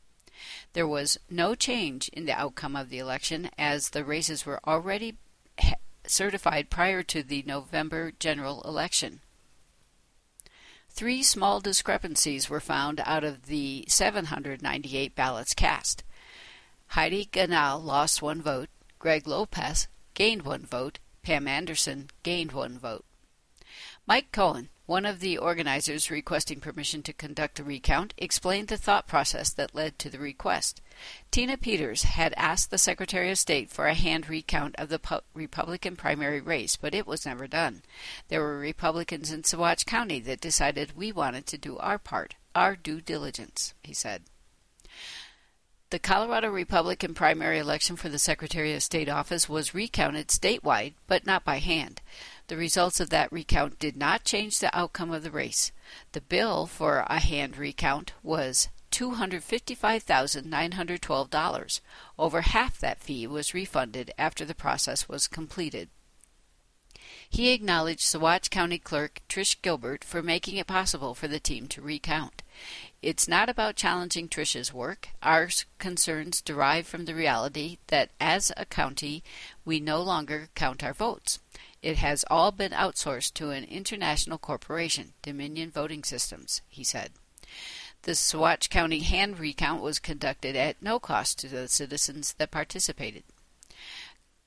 There 0.72 0.86
was 0.86 1.18
no 1.30 1.54
change 1.54 2.08
in 2.08 2.26
the 2.26 2.38
outcome 2.38 2.76
of 2.76 2.88
the 2.88 2.98
election 2.98 3.50
as 3.58 3.90
the 3.90 4.04
races 4.04 4.44
were 4.44 4.60
already 4.66 5.16
certified 6.06 6.70
prior 6.70 7.02
to 7.02 7.22
the 7.22 7.42
November 7.46 8.12
general 8.18 8.62
election. 8.62 9.20
Three 10.90 11.22
small 11.22 11.60
discrepancies 11.60 12.48
were 12.48 12.60
found 12.60 13.00
out 13.04 13.24
of 13.24 13.46
the 13.46 13.84
798 13.88 15.16
ballots 15.16 15.54
cast. 15.54 16.04
Heidi 16.88 17.26
Ganahl 17.26 17.82
lost 17.82 18.22
one 18.22 18.40
vote, 18.40 18.68
Greg 18.98 19.26
Lopez 19.26 19.88
gained 20.14 20.42
one 20.42 20.64
vote, 20.64 20.98
Pam 21.22 21.48
Anderson 21.48 22.10
gained 22.22 22.52
one 22.52 22.78
vote. 22.78 23.04
Mike 24.06 24.30
Cohen, 24.30 24.68
one 24.86 25.06
of 25.06 25.20
the 25.20 25.38
organizers 25.38 26.10
requesting 26.10 26.60
permission 26.60 27.02
to 27.02 27.12
conduct 27.12 27.58
a 27.58 27.64
recount 27.64 28.12
explained 28.18 28.68
the 28.68 28.76
thought 28.76 29.06
process 29.06 29.50
that 29.50 29.74
led 29.74 29.98
to 29.98 30.10
the 30.10 30.18
request. 30.18 30.82
Tina 31.30 31.56
Peters 31.56 32.02
had 32.02 32.34
asked 32.36 32.70
the 32.70 32.78
Secretary 32.78 33.30
of 33.30 33.38
State 33.38 33.70
for 33.70 33.86
a 33.86 33.94
hand 33.94 34.28
recount 34.28 34.74
of 34.76 34.90
the 34.90 35.22
Republican 35.32 35.96
primary 35.96 36.40
race, 36.40 36.76
but 36.76 36.94
it 36.94 37.06
was 37.06 37.24
never 37.24 37.46
done. 37.46 37.82
There 38.28 38.40
were 38.40 38.58
Republicans 38.58 39.32
in 39.32 39.42
Saguache 39.42 39.86
County 39.86 40.20
that 40.20 40.40
decided 40.40 40.96
we 40.96 41.12
wanted 41.12 41.46
to 41.46 41.58
do 41.58 41.78
our 41.78 41.98
part, 41.98 42.34
our 42.54 42.76
due 42.76 43.00
diligence, 43.00 43.72
he 43.82 43.94
said. 43.94 44.24
The 45.90 45.98
Colorado 45.98 46.48
Republican 46.48 47.14
primary 47.14 47.58
election 47.58 47.94
for 47.94 48.08
the 48.08 48.18
Secretary 48.18 48.74
of 48.74 48.82
State 48.82 49.08
office 49.08 49.48
was 49.48 49.74
recounted 49.74 50.28
statewide, 50.28 50.94
but 51.06 51.24
not 51.24 51.44
by 51.44 51.58
hand. 51.58 52.00
The 52.48 52.56
results 52.56 52.98
of 53.00 53.10
that 53.10 53.32
recount 53.32 53.78
did 53.78 53.96
not 53.96 54.24
change 54.24 54.58
the 54.58 54.76
outcome 54.76 55.12
of 55.12 55.22
the 55.22 55.30
race. 55.30 55.72
The 56.12 56.20
bill 56.20 56.66
for 56.66 57.06
a 57.08 57.18
hand 57.18 57.56
recount 57.56 58.12
was 58.22 58.68
$255,912. 58.92 61.80
Over 62.18 62.42
half 62.42 62.78
that 62.78 63.00
fee 63.00 63.26
was 63.26 63.54
refunded 63.54 64.12
after 64.18 64.44
the 64.44 64.54
process 64.54 65.08
was 65.08 65.26
completed. 65.26 65.88
He 67.28 67.50
acknowledged 67.50 68.02
Saguache 68.02 68.50
County 68.50 68.78
Clerk 68.78 69.20
Trish 69.28 69.60
Gilbert 69.60 70.04
for 70.04 70.22
making 70.22 70.56
it 70.56 70.68
possible 70.68 71.14
for 71.14 71.26
the 71.26 71.40
team 71.40 71.66
to 71.68 71.82
recount. 71.82 72.42
It's 73.02 73.26
not 73.26 73.48
about 73.48 73.76
challenging 73.76 74.28
Trish's 74.28 74.72
work. 74.72 75.08
Our 75.22 75.48
concerns 75.78 76.40
derive 76.40 76.86
from 76.86 77.06
the 77.06 77.14
reality 77.14 77.78
that 77.88 78.10
as 78.20 78.52
a 78.56 78.64
county, 78.64 79.24
we 79.64 79.80
no 79.80 80.00
longer 80.00 80.48
count 80.54 80.84
our 80.84 80.94
votes. 80.94 81.40
It 81.84 81.98
has 81.98 82.24
all 82.30 82.50
been 82.50 82.72
outsourced 82.72 83.34
to 83.34 83.50
an 83.50 83.64
international 83.64 84.38
corporation, 84.38 85.12
Dominion 85.20 85.70
Voting 85.70 86.02
Systems, 86.02 86.62
he 86.66 86.82
said. 86.82 87.12
The 88.04 88.12
Saguache 88.12 88.70
County 88.70 89.00
hand 89.00 89.38
recount 89.38 89.82
was 89.82 89.98
conducted 89.98 90.56
at 90.56 90.80
no 90.80 90.98
cost 90.98 91.38
to 91.40 91.48
the 91.48 91.68
citizens 91.68 92.32
that 92.38 92.50
participated. 92.50 93.24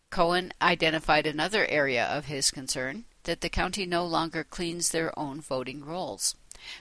Cohen 0.10 0.52
identified 0.60 1.28
another 1.28 1.68
area 1.68 2.04
of 2.06 2.26
his 2.26 2.50
concern 2.50 3.06
that 3.26 3.42
the 3.42 3.50
county 3.50 3.86
no 3.86 4.04
longer 4.04 4.44
cleans 4.44 4.90
their 4.90 5.18
own 5.18 5.40
voting 5.40 5.86
rolls. 5.86 6.34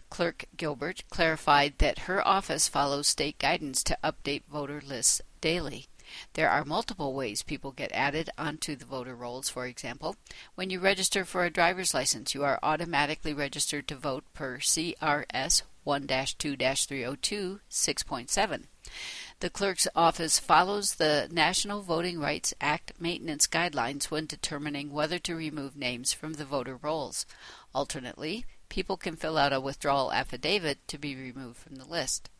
Clerk 0.09 0.47
Gilbert 0.57 1.03
clarified 1.11 1.75
that 1.81 2.09
her 2.09 2.27
office 2.27 2.67
follows 2.67 3.09
state 3.09 3.39
guidance 3.39 3.83
to 3.83 3.99
update 4.03 4.45
voter 4.51 4.81
lists 4.81 5.21
daily. 5.43 5.87
There 6.35 6.51
are 6.51 6.65
multiple 6.65 7.15
ways 7.15 7.43
people 7.43 7.73
get 7.73 7.93
added 7.93 8.31
onto 8.39 8.77
the 8.77 8.85
voter 8.85 9.15
rolls, 9.15 9.49
for 9.49 9.67
example. 9.67 10.17
When 10.55 10.71
you 10.71 10.81
register 10.81 11.25
for 11.25 11.45
a 11.45 11.51
driver's 11.51 11.95
license, 11.95 12.35
you 12.35 12.45
are 12.45 12.59
automatically 12.63 13.35
registered 13.35 13.89
to 13.89 13.97
vote 13.97 14.25
per 14.35 14.59
CRS 14.59 15.63
1 15.85 16.07
2 16.09 16.57
302 16.57 17.61
6.7. 17.71 18.63
The 19.41 19.51
clerk's 19.51 19.87
office 19.95 20.39
follows 20.39 20.95
the 20.95 21.29
National 21.31 21.83
Voting 21.83 22.19
Rights 22.19 22.55
Act 22.61 22.93
maintenance 22.99 23.47
guidelines 23.47 24.05
when 24.05 24.27
determining 24.27 24.93
whether 24.93 25.19
to 25.21 25.37
remove 25.37 25.77
names 25.77 26.13
from 26.13 26.35
the 26.35 26.45
voter 26.45 26.77
rolls. 26.77 27.27
Alternately, 27.75 28.47
people 28.69 28.97
can 28.97 29.15
fill 29.15 29.37
out 29.37 29.53
a 29.53 29.61
withdrawal 29.61 30.13
affidavit 30.13 30.87
to 30.89 30.99
be 30.99 31.15
removed 31.15 31.59
from 31.59 31.77
the 31.77 31.85
list. 31.85 32.31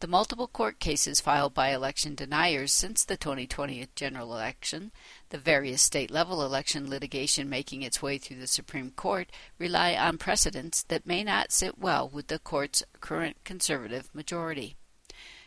The 0.00 0.06
multiple 0.06 0.46
court 0.46 0.78
cases 0.78 1.20
filed 1.20 1.54
by 1.54 1.70
election 1.70 2.14
deniers 2.14 2.72
since 2.72 3.04
the 3.04 3.16
2020 3.16 3.88
general 3.94 4.32
election, 4.32 4.92
the 5.30 5.38
various 5.38 5.82
state 5.82 6.10
level 6.10 6.44
election 6.44 6.88
litigation 6.88 7.48
making 7.48 7.82
its 7.82 8.02
way 8.02 8.18
through 8.18 8.38
the 8.38 8.46
Supreme 8.46 8.90
Court, 8.90 9.30
rely 9.58 9.94
on 9.94 10.18
precedents 10.18 10.82
that 10.84 11.06
may 11.06 11.24
not 11.24 11.52
sit 11.52 11.78
well 11.78 12.08
with 12.08 12.28
the 12.28 12.38
court's 12.38 12.82
current 13.00 13.36
conservative 13.44 14.14
majority. 14.14 14.76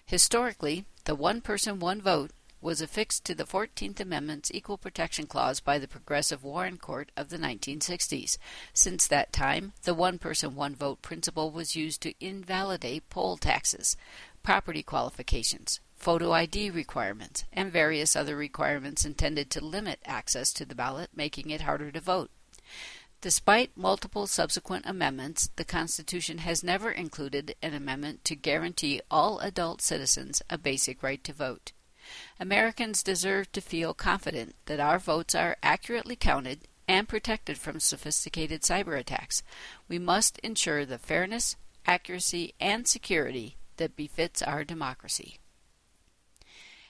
Historically, 0.05 0.85
the 1.03 1.15
one 1.15 1.41
person, 1.41 1.79
one 1.79 2.01
vote 2.01 2.31
was 2.61 2.81
affixed 2.81 3.23
to 3.25 3.35
the 3.35 3.43
14th 3.43 3.99
Amendment's 3.99 4.51
Equal 4.53 4.77
Protection 4.77 5.25
Clause 5.27 5.59
by 5.59 5.77
the 5.77 5.87
Progressive 5.87 6.43
Warren 6.43 6.77
Court 6.77 7.11
of 7.15 7.29
the 7.29 7.37
1960s. 7.37 8.37
Since 8.73 9.07
that 9.07 9.31
time, 9.31 9.73
the 9.83 9.93
one 9.93 10.17
person, 10.17 10.55
one 10.55 10.75
vote 10.75 11.01
principle 11.01 11.51
was 11.51 11.75
used 11.75 12.01
to 12.01 12.13
invalidate 12.19 13.09
poll 13.09 13.37
taxes, 13.37 13.95
property 14.43 14.83
qualifications, 14.83 15.79
photo 15.95 16.31
ID 16.31 16.69
requirements, 16.69 17.45
and 17.51 17.71
various 17.71 18.15
other 18.15 18.35
requirements 18.35 19.05
intended 19.05 19.49
to 19.51 19.63
limit 19.63 19.99
access 20.05 20.51
to 20.53 20.65
the 20.65 20.75
ballot, 20.75 21.09
making 21.15 21.49
it 21.49 21.61
harder 21.61 21.91
to 21.91 21.99
vote. 21.99 22.31
Despite 23.19 23.75
multiple 23.75 24.27
subsequent 24.27 24.85
amendments, 24.85 25.49
the 25.55 25.65
Constitution 25.65 26.37
has 26.39 26.63
never 26.63 26.91
included 26.91 27.55
an 27.63 27.73
amendment 27.73 28.23
to 28.25 28.35
guarantee 28.35 29.01
all 29.09 29.39
adult 29.39 29.81
citizens 29.81 30.43
a 30.51 30.57
basic 30.57 31.01
right 31.01 31.23
to 31.23 31.33
vote. 31.33 31.71
Americans 32.39 33.03
deserve 33.03 33.51
to 33.51 33.61
feel 33.61 33.93
confident 33.93 34.55
that 34.65 34.79
our 34.79 34.99
votes 34.99 35.35
are 35.35 35.57
accurately 35.61 36.15
counted 36.15 36.67
and 36.87 37.09
protected 37.09 37.57
from 37.57 37.79
sophisticated 37.79 38.61
cyber 38.61 38.97
attacks. 38.97 39.43
We 39.87 39.99
must 39.99 40.37
ensure 40.39 40.85
the 40.85 40.97
fairness, 40.97 41.55
accuracy, 41.85 42.53
and 42.59 42.87
security 42.87 43.57
that 43.77 43.95
befits 43.95 44.41
our 44.41 44.63
democracy. 44.63 45.39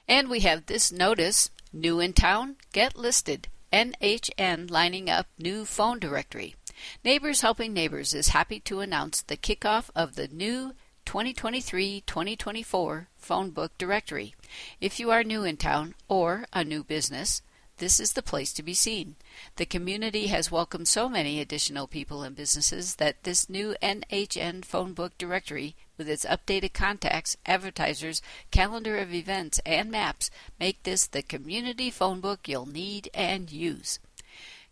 And 0.08 0.30
we 0.30 0.42
have 0.42 0.66
this 0.66 0.92
notice 0.92 1.50
new 1.74 2.00
in 2.00 2.14
town, 2.14 2.58
get 2.72 2.96
listed. 2.96 3.48
NHN 3.74 4.72
lining 4.72 5.10
up 5.10 5.28
new 5.38 5.66
phone 5.66 6.00
directory. 6.00 6.56
Neighbors 7.04 7.42
Helping 7.42 7.74
Neighbors 7.74 8.14
is 8.14 8.30
happy 8.30 8.62
to 8.62 8.80
announce 8.80 9.22
the 9.22 9.36
kickoff 9.36 9.90
of 9.96 10.16
the 10.16 10.30
new 10.30 10.74
2023-2024 11.08 13.08
phone 13.16 13.50
book 13.52 13.72
directory. 13.78 14.36
If 14.82 15.00
you 15.00 15.10
are 15.10 15.24
new 15.24 15.46
in 15.46 15.56
town 15.56 15.96
or 16.10 16.48
a 16.52 16.66
new 16.66 16.84
business, 16.84 17.42
this 17.78 18.02
is 18.02 18.12
the 18.12 18.22
place 18.22 18.52
to 18.54 18.62
be 18.62 18.74
seen. 18.74 19.16
The 19.56 19.66
community 19.66 20.28
has 20.28 20.52
welcomed 20.52 20.90
so 20.90 21.08
many 21.08 21.40
additional 21.40 21.88
people 21.88 22.24
and 22.24 22.36
businesses 22.36 22.96
that 22.96 23.24
this 23.24 23.50
new 23.50 23.74
NHN 23.82 24.66
phone 24.66 24.92
book 24.92 25.18
directory, 25.18 25.78
with 25.98 26.10
its 26.10 26.26
updated 26.26 26.74
contacts, 26.74 27.38
advertisers, 27.46 28.22
calendar 28.52 28.98
of 28.98 29.14
events, 29.14 29.62
and 29.66 29.90
maps, 29.90 30.30
make 30.60 30.84
this 30.84 31.08
the 31.08 31.22
community 31.22 31.90
phone 31.90 32.20
book 32.20 32.50
you'll 32.50 32.66
need 32.66 33.10
and 33.14 33.50
use. 33.50 34.00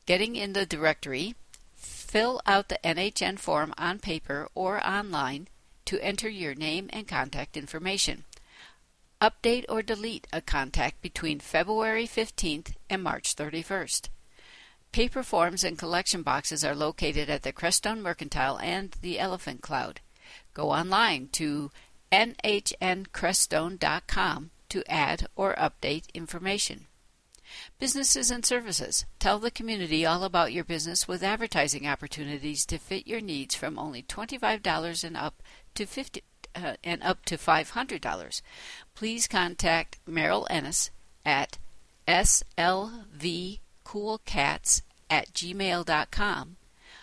Getting 0.05 0.35
in 0.35 0.51
the 0.51 0.65
directory, 0.65 1.35
fill 1.77 2.41
out 2.45 2.67
the 2.67 2.79
NHN 2.83 3.39
form 3.39 3.73
on 3.77 3.99
paper 3.99 4.49
or 4.53 4.85
online 4.85 5.47
to 5.85 6.03
enter 6.03 6.29
your 6.29 6.55
name 6.55 6.89
and 6.91 7.07
contact 7.07 7.57
information. 7.57 8.25
update 9.21 9.65
or 9.69 9.81
delete 9.81 10.27
a 10.33 10.41
contact 10.41 11.01
between 11.01 11.39
February 11.39 12.05
15th 12.05 12.73
and 12.89 13.01
March 13.01 13.35
31st. 13.35 14.09
Paper 14.91 15.23
forms 15.23 15.63
and 15.63 15.77
collection 15.77 16.21
boxes 16.21 16.63
are 16.63 16.75
located 16.75 17.29
at 17.29 17.43
the 17.43 17.51
Crestone 17.51 18.01
Mercantile 18.01 18.57
and 18.59 18.95
the 19.01 19.19
Elephant 19.19 19.61
Cloud. 19.61 19.99
Go 20.53 20.71
online 20.71 21.27
to 21.33 21.71
nhncrestone.com 22.11 24.51
to 24.69 24.91
add 24.91 25.27
or 25.35 25.53
update 25.55 26.13
information. 26.13 26.85
Businesses 27.77 28.31
and 28.31 28.45
services. 28.45 29.05
Tell 29.19 29.37
the 29.37 29.51
community 29.51 30.05
all 30.05 30.23
about 30.23 30.53
your 30.53 30.63
business 30.63 31.09
with 31.09 31.21
advertising 31.21 31.85
opportunities 31.85 32.65
to 32.67 32.77
fit 32.77 33.05
your 33.05 33.19
needs 33.19 33.53
from 33.53 33.77
only 33.77 34.01
$25 34.01 35.03
and 35.03 35.17
up 35.17 35.43
to 35.73 35.85
50 35.85 36.23
uh, 36.55 36.75
and 36.85 37.03
up 37.03 37.25
to 37.25 37.35
$500. 37.35 38.41
Please 38.95 39.27
contact 39.27 39.99
Merrill 40.07 40.47
Ennis 40.49 40.89
at 41.25 41.57
slvcoolcats 42.07 43.59
at 45.09 45.33
gmail.com 45.33 46.55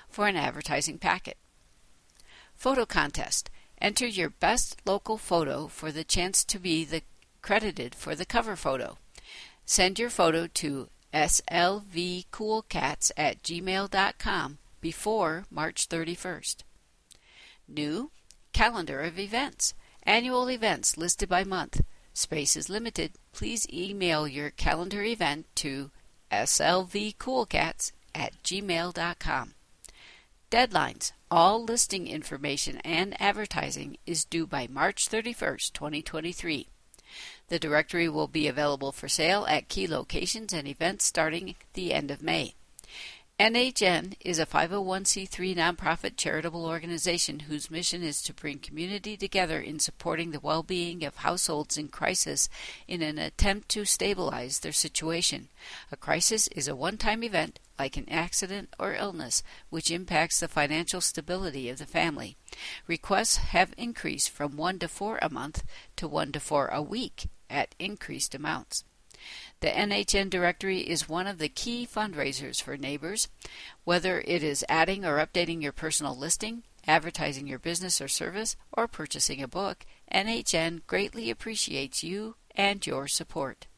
for 0.08 0.26
an 0.26 0.36
advertising 0.36 0.96
packet. 0.98 1.36
Photo 2.56 2.86
contest. 2.86 3.50
Enter 3.78 4.06
your 4.06 4.30
best 4.30 4.80
local 4.86 5.18
photo 5.18 5.66
for 5.66 5.92
the 5.92 6.04
chance 6.04 6.44
to 6.44 6.58
be 6.58 6.84
the 6.84 7.02
credited 7.42 7.94
for 7.94 8.14
the 8.14 8.24
cover 8.24 8.56
photo. 8.56 8.96
Send 9.64 9.98
your 9.98 10.10
photo 10.10 10.46
to 10.46 10.88
slvcoolcats 11.12 13.10
at 13.16 13.42
gmail.com 13.42 14.58
before 14.80 15.44
March 15.50 15.88
31st. 15.88 16.56
New 17.68 18.10
Calendar 18.52 19.00
of 19.00 19.18
Events. 19.18 19.74
Annual 20.04 20.50
events 20.50 20.96
listed 20.96 21.28
by 21.28 21.44
month. 21.44 21.80
Space 22.12 22.56
is 22.56 22.68
limited. 22.68 23.12
Please 23.32 23.66
email 23.72 24.26
your 24.26 24.50
calendar 24.50 25.02
event 25.02 25.46
to 25.56 25.90
slvcoolcats 26.30 27.92
at 28.14 28.42
gmail.com. 28.42 29.54
Deadlines. 30.50 31.12
All 31.30 31.64
listing 31.64 32.08
information 32.08 32.76
and 32.84 33.18
advertising 33.18 33.96
is 34.04 34.26
due 34.26 34.46
by 34.46 34.66
March 34.70 35.08
31st, 35.08 35.72
2023. 35.72 36.71
The 37.48 37.58
directory 37.58 38.08
will 38.08 38.28
be 38.28 38.48
available 38.48 38.92
for 38.92 39.08
sale 39.08 39.44
at 39.46 39.68
key 39.68 39.86
locations 39.86 40.52
and 40.52 40.66
events 40.66 41.04
starting 41.04 41.54
the 41.74 41.92
end 41.92 42.10
of 42.10 42.22
May. 42.22 42.54
NHN 43.42 44.14
is 44.20 44.38
a 44.38 44.46
501c3 44.46 45.56
nonprofit 45.56 46.16
charitable 46.16 46.64
organization 46.64 47.40
whose 47.40 47.72
mission 47.72 48.00
is 48.00 48.22
to 48.22 48.32
bring 48.32 48.60
community 48.60 49.16
together 49.16 49.58
in 49.58 49.80
supporting 49.80 50.30
the 50.30 50.38
well 50.38 50.62
being 50.62 51.02
of 51.02 51.16
households 51.16 51.76
in 51.76 51.88
crisis 51.88 52.48
in 52.86 53.02
an 53.02 53.18
attempt 53.18 53.68
to 53.70 53.84
stabilize 53.84 54.60
their 54.60 54.70
situation. 54.70 55.48
A 55.90 55.96
crisis 55.96 56.46
is 56.54 56.68
a 56.68 56.76
one 56.76 56.96
time 56.96 57.24
event, 57.24 57.58
like 57.80 57.96
an 57.96 58.08
accident 58.08 58.68
or 58.78 58.94
illness, 58.94 59.42
which 59.70 59.90
impacts 59.90 60.38
the 60.38 60.46
financial 60.46 61.00
stability 61.00 61.68
of 61.68 61.78
the 61.78 61.84
family. 61.84 62.36
Requests 62.86 63.38
have 63.38 63.74
increased 63.76 64.30
from 64.30 64.56
1 64.56 64.78
to 64.78 64.86
4 64.86 65.18
a 65.20 65.28
month 65.28 65.64
to 65.96 66.06
1 66.06 66.30
to 66.30 66.38
4 66.38 66.68
a 66.68 66.80
week 66.80 67.26
at 67.50 67.74
increased 67.80 68.36
amounts. 68.36 68.84
The 69.62 69.68
NHN 69.68 70.28
directory 70.28 70.80
is 70.80 71.08
one 71.08 71.28
of 71.28 71.38
the 71.38 71.48
key 71.48 71.86
fundraisers 71.86 72.60
for 72.60 72.76
neighbors. 72.76 73.28
Whether 73.84 74.20
it 74.22 74.42
is 74.42 74.64
adding 74.68 75.04
or 75.04 75.24
updating 75.24 75.62
your 75.62 75.70
personal 75.70 76.18
listing, 76.18 76.64
advertising 76.88 77.46
your 77.46 77.60
business 77.60 78.00
or 78.00 78.08
service, 78.08 78.56
or 78.72 78.88
purchasing 78.88 79.40
a 79.40 79.46
book, 79.46 79.86
NHN 80.12 80.80
greatly 80.88 81.30
appreciates 81.30 82.02
you 82.02 82.34
and 82.56 82.84
your 82.84 83.06
support. 83.06 83.68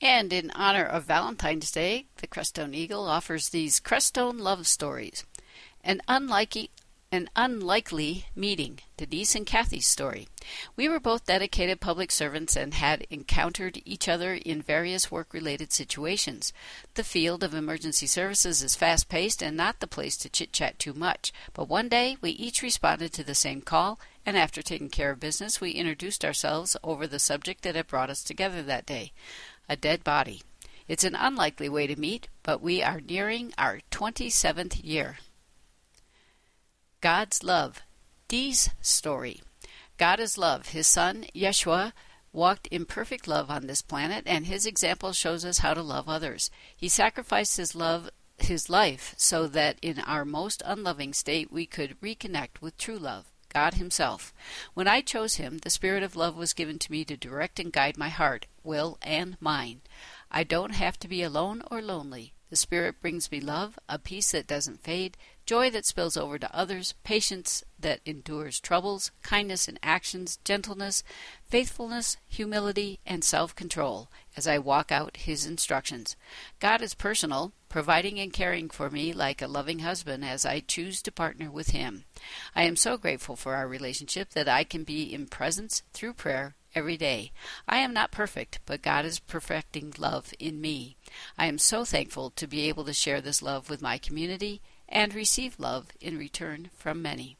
And 0.00 0.32
in 0.32 0.50
honor 0.56 0.86
of 0.86 1.04
Valentine's 1.04 1.70
Day, 1.70 2.06
the 2.16 2.26
Crestone 2.26 2.74
Eagle 2.74 3.06
offers 3.06 3.50
these 3.50 3.78
Crestone 3.78 4.40
love 4.40 4.66
stories. 4.66 5.24
An 5.84 6.00
unlikely, 6.08 6.70
an 7.12 7.28
unlikely 7.36 8.24
meeting, 8.34 8.78
Denise 8.96 9.34
and 9.34 9.44
Kathy's 9.46 9.86
story. 9.86 10.28
We 10.76 10.88
were 10.88 10.98
both 10.98 11.26
dedicated 11.26 11.78
public 11.78 12.10
servants 12.10 12.56
and 12.56 12.72
had 12.72 13.06
encountered 13.10 13.82
each 13.84 14.08
other 14.08 14.32
in 14.32 14.62
various 14.62 15.10
work 15.10 15.34
related 15.34 15.74
situations. 15.74 16.54
The 16.94 17.04
field 17.04 17.44
of 17.44 17.52
emergency 17.52 18.06
services 18.06 18.62
is 18.62 18.76
fast 18.76 19.10
paced 19.10 19.42
and 19.42 19.54
not 19.54 19.80
the 19.80 19.86
place 19.86 20.16
to 20.18 20.30
chit 20.30 20.54
chat 20.54 20.78
too 20.78 20.94
much, 20.94 21.34
but 21.52 21.68
one 21.68 21.90
day 21.90 22.16
we 22.22 22.30
each 22.30 22.62
responded 22.62 23.12
to 23.12 23.22
the 23.22 23.34
same 23.34 23.60
call, 23.60 24.00
and 24.24 24.38
after 24.38 24.62
taking 24.62 24.88
care 24.88 25.10
of 25.10 25.20
business, 25.20 25.60
we 25.60 25.72
introduced 25.72 26.24
ourselves 26.24 26.78
over 26.82 27.06
the 27.06 27.18
subject 27.18 27.60
that 27.64 27.76
had 27.76 27.88
brought 27.88 28.08
us 28.08 28.24
together 28.24 28.62
that 28.62 28.86
day 28.86 29.12
a 29.68 29.76
dead 29.76 30.02
body. 30.02 30.40
It's 30.88 31.04
an 31.04 31.14
unlikely 31.14 31.68
way 31.68 31.86
to 31.86 32.00
meet, 32.00 32.28
but 32.42 32.62
we 32.62 32.82
are 32.82 33.02
nearing 33.02 33.52
our 33.58 33.80
27th 33.90 34.82
year. 34.82 35.18
God's 37.02 37.42
love. 37.42 37.82
Dee's 38.28 38.70
story. 38.80 39.42
God 39.98 40.20
is 40.20 40.38
love. 40.38 40.68
His 40.68 40.86
son, 40.86 41.26
Yeshua, 41.34 41.92
walked 42.32 42.68
in 42.68 42.86
perfect 42.86 43.26
love 43.26 43.50
on 43.50 43.66
this 43.66 43.82
planet, 43.82 44.22
and 44.24 44.46
his 44.46 44.66
example 44.66 45.12
shows 45.12 45.44
us 45.44 45.58
how 45.58 45.74
to 45.74 45.82
love 45.82 46.08
others. 46.08 46.48
He 46.74 46.88
sacrificed 46.88 47.56
his 47.56 47.74
love 47.74 48.08
his 48.38 48.70
life 48.70 49.14
so 49.18 49.48
that 49.48 49.78
in 49.82 49.98
our 50.00 50.24
most 50.24 50.62
unloving 50.64 51.12
state 51.12 51.52
we 51.52 51.66
could 51.66 52.00
reconnect 52.00 52.60
with 52.60 52.78
true 52.78 52.98
love. 52.98 53.26
God 53.52 53.74
Himself. 53.74 54.32
When 54.72 54.88
I 54.88 55.02
chose 55.02 55.34
Him, 55.34 55.58
the 55.58 55.70
Spirit 55.70 56.02
of 56.02 56.16
love 56.16 56.36
was 56.36 56.54
given 56.54 56.78
to 56.78 56.90
me 56.90 57.04
to 57.04 57.18
direct 57.18 57.60
and 57.60 57.70
guide 57.72 57.98
my 57.98 58.08
heart, 58.08 58.46
will, 58.64 58.96
and 59.02 59.36
mind. 59.42 59.82
I 60.30 60.42
don't 60.42 60.74
have 60.74 60.98
to 61.00 61.08
be 61.08 61.22
alone 61.22 61.62
or 61.70 61.82
lonely. 61.82 62.32
The 62.48 62.56
Spirit 62.56 63.00
brings 63.02 63.30
me 63.30 63.40
love, 63.40 63.78
a 63.88 63.98
peace 63.98 64.32
that 64.32 64.46
doesn't 64.46 64.82
fade, 64.82 65.16
joy 65.46 65.70
that 65.70 65.86
spills 65.86 66.16
over 66.16 66.38
to 66.38 66.56
others, 66.56 66.94
patience 67.04 67.64
that 67.78 68.00
endures 68.06 68.60
troubles, 68.60 69.10
kindness 69.22 69.68
in 69.68 69.78
actions, 69.82 70.38
gentleness, 70.44 71.02
faithfulness, 71.44 72.16
humility, 72.28 72.98
and 73.04 73.24
self 73.24 73.54
control 73.54 74.08
as 74.36 74.46
I 74.46 74.58
walk 74.58 74.92
out 74.92 75.18
His 75.18 75.44
instructions. 75.46 76.16
God 76.60 76.82
is 76.82 76.94
personal, 76.94 77.52
providing 77.68 78.18
and 78.20 78.32
caring 78.32 78.70
for 78.70 78.90
me 78.90 79.12
like 79.12 79.42
a 79.42 79.46
loving 79.46 79.80
husband 79.80 80.24
as 80.24 80.46
I 80.46 80.60
choose 80.60 81.02
to 81.02 81.12
partner 81.12 81.50
with 81.50 81.70
Him. 81.70 82.04
I 82.54 82.64
am 82.64 82.76
so 82.76 82.96
grateful 82.96 83.36
for 83.36 83.54
our 83.54 83.66
relationship 83.66 84.30
that 84.30 84.48
I 84.48 84.64
can 84.64 84.84
be 84.84 85.12
in 85.12 85.26
presence 85.26 85.82
through 85.92 86.14
prayer 86.14 86.54
every 86.74 86.96
day. 86.96 87.32
I 87.68 87.78
am 87.78 87.92
not 87.92 88.10
perfect, 88.10 88.60
but 88.66 88.82
God 88.82 89.04
is 89.04 89.18
perfecting 89.18 89.92
love 89.98 90.32
in 90.38 90.60
me. 90.60 90.96
I 91.36 91.46
am 91.46 91.58
so 91.58 91.84
thankful 91.84 92.30
to 92.30 92.46
be 92.46 92.68
able 92.68 92.84
to 92.84 92.92
share 92.92 93.20
this 93.20 93.42
love 93.42 93.68
with 93.68 93.82
my 93.82 93.98
community 93.98 94.60
and 94.92 95.14
receive 95.14 95.58
love 95.58 95.88
in 96.00 96.16
return 96.16 96.70
from 96.76 97.02
many. 97.02 97.36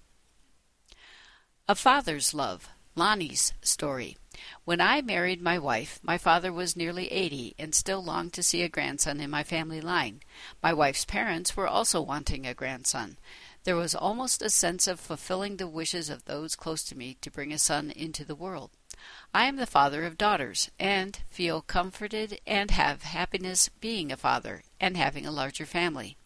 A 1.68 1.76
Father's 1.76 2.34
Love 2.34 2.68
Lonnie's 2.94 3.52
Story 3.62 4.16
When 4.64 4.80
I 4.80 5.00
married 5.00 5.40
my 5.40 5.58
wife, 5.58 5.98
my 6.02 6.18
father 6.18 6.52
was 6.52 6.76
nearly 6.76 7.10
80 7.12 7.54
and 7.58 7.74
still 7.74 8.02
longed 8.02 8.32
to 8.34 8.42
see 8.42 8.62
a 8.62 8.68
grandson 8.68 9.20
in 9.20 9.30
my 9.30 9.42
family 9.42 9.80
line. 9.80 10.20
My 10.62 10.72
wife's 10.72 11.04
parents 11.04 11.56
were 11.56 11.68
also 11.68 12.02
wanting 12.02 12.46
a 12.46 12.52
grandson. 12.52 13.16
There 13.64 13.76
was 13.76 13.94
almost 13.94 14.42
a 14.42 14.50
sense 14.50 14.86
of 14.86 14.98
fulfilling 14.98 15.56
the 15.56 15.68
wishes 15.68 16.10
of 16.10 16.24
those 16.24 16.56
close 16.56 16.82
to 16.84 16.98
me 16.98 17.16
to 17.20 17.30
bring 17.30 17.52
a 17.52 17.58
son 17.58 17.90
into 17.90 18.24
the 18.24 18.34
world. 18.34 18.72
I 19.32 19.44
am 19.46 19.56
the 19.56 19.66
father 19.66 20.04
of 20.04 20.18
daughters, 20.18 20.70
and 20.78 21.18
feel 21.30 21.62
comforted 21.62 22.40
and 22.46 22.70
have 22.72 23.02
happiness 23.02 23.68
being 23.68 24.12
a 24.12 24.16
father 24.16 24.64
and 24.80 24.96
having 24.96 25.24
a 25.26 25.32
larger 25.32 25.64
family. 25.64 26.16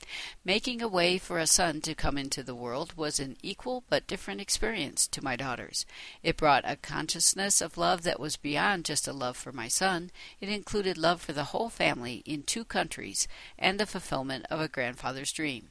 Making 0.44 0.82
a 0.82 0.88
way 0.88 1.18
for 1.18 1.38
a 1.38 1.46
son 1.46 1.80
to 1.82 1.94
come 1.94 2.16
into 2.16 2.42
the 2.42 2.54
world 2.54 2.94
was 2.96 3.18
an 3.18 3.36
equal 3.42 3.84
but 3.88 4.06
different 4.06 4.40
experience 4.40 5.06
to 5.08 5.24
my 5.24 5.36
daughters. 5.36 5.86
It 6.22 6.36
brought 6.36 6.64
a 6.64 6.76
consciousness 6.76 7.60
of 7.60 7.76
love 7.76 8.02
that 8.02 8.20
was 8.20 8.36
beyond 8.36 8.84
just 8.84 9.08
a 9.08 9.12
love 9.12 9.36
for 9.36 9.52
my 9.52 9.68
son. 9.68 10.10
It 10.40 10.48
included 10.48 10.96
love 10.96 11.20
for 11.20 11.32
the 11.32 11.44
whole 11.44 11.68
family 11.68 12.22
in 12.24 12.42
two 12.42 12.64
countries 12.64 13.28
and 13.58 13.80
the 13.80 13.86
fulfillment 13.86 14.46
of 14.50 14.60
a 14.60 14.68
grandfather's 14.68 15.32
dream. 15.32 15.70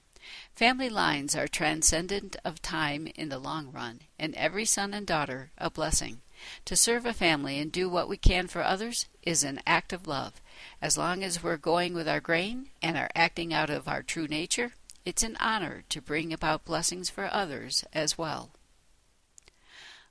Family 0.56 0.89
lines 0.89 1.36
are 1.36 1.48
transcendent 1.48 2.36
of 2.43 2.62
time 2.62 3.08
in 3.15 3.30
the 3.30 3.38
long 3.38 3.71
run, 3.71 4.02
and 4.17 4.34
every 4.34 4.65
son 4.65 4.93
and 4.93 5.06
daughter 5.06 5.52
a 5.58 5.69
blessing. 5.69 6.21
To 6.65 6.76
serve 6.76 7.06
a 7.06 7.13
family 7.13 7.60
and 7.60 7.71
do 7.71 7.88
what 7.88 8.10
we 8.10 8.17
can 8.17 8.48
for 8.48 8.63
others 8.63 9.08
is 9.21 9.43
an 9.43 9.62
act 9.67 9.93
of 9.93 10.08
love. 10.08 10.41
As 10.82 10.98
long 10.98 11.24
as 11.24 11.44
we're 11.44 11.58
going 11.58 11.94
with 11.94 12.08
our 12.08 12.20
grain 12.20 12.70
and 12.82 12.98
are 12.98 13.10
acting 13.15 13.54
out 13.54 13.70
of 13.70 13.88
our 13.88 14.04
true 14.04 14.28
nature, 14.28 14.74
it's 15.06 15.24
an 15.24 15.38
honor 15.39 15.84
to 15.89 16.02
bring 16.02 16.34
about 16.34 16.65
blessings 16.65 17.10
for 17.10 17.30
others 17.32 17.84
as 17.94 18.18
well. 18.18 18.52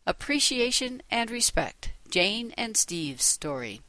Appreciation 0.06 1.02
and 1.10 1.30
Respect 1.30 1.90
Jane 2.10 2.52
and 2.56 2.76
Steve's 2.76 3.24
Story. 3.24 3.80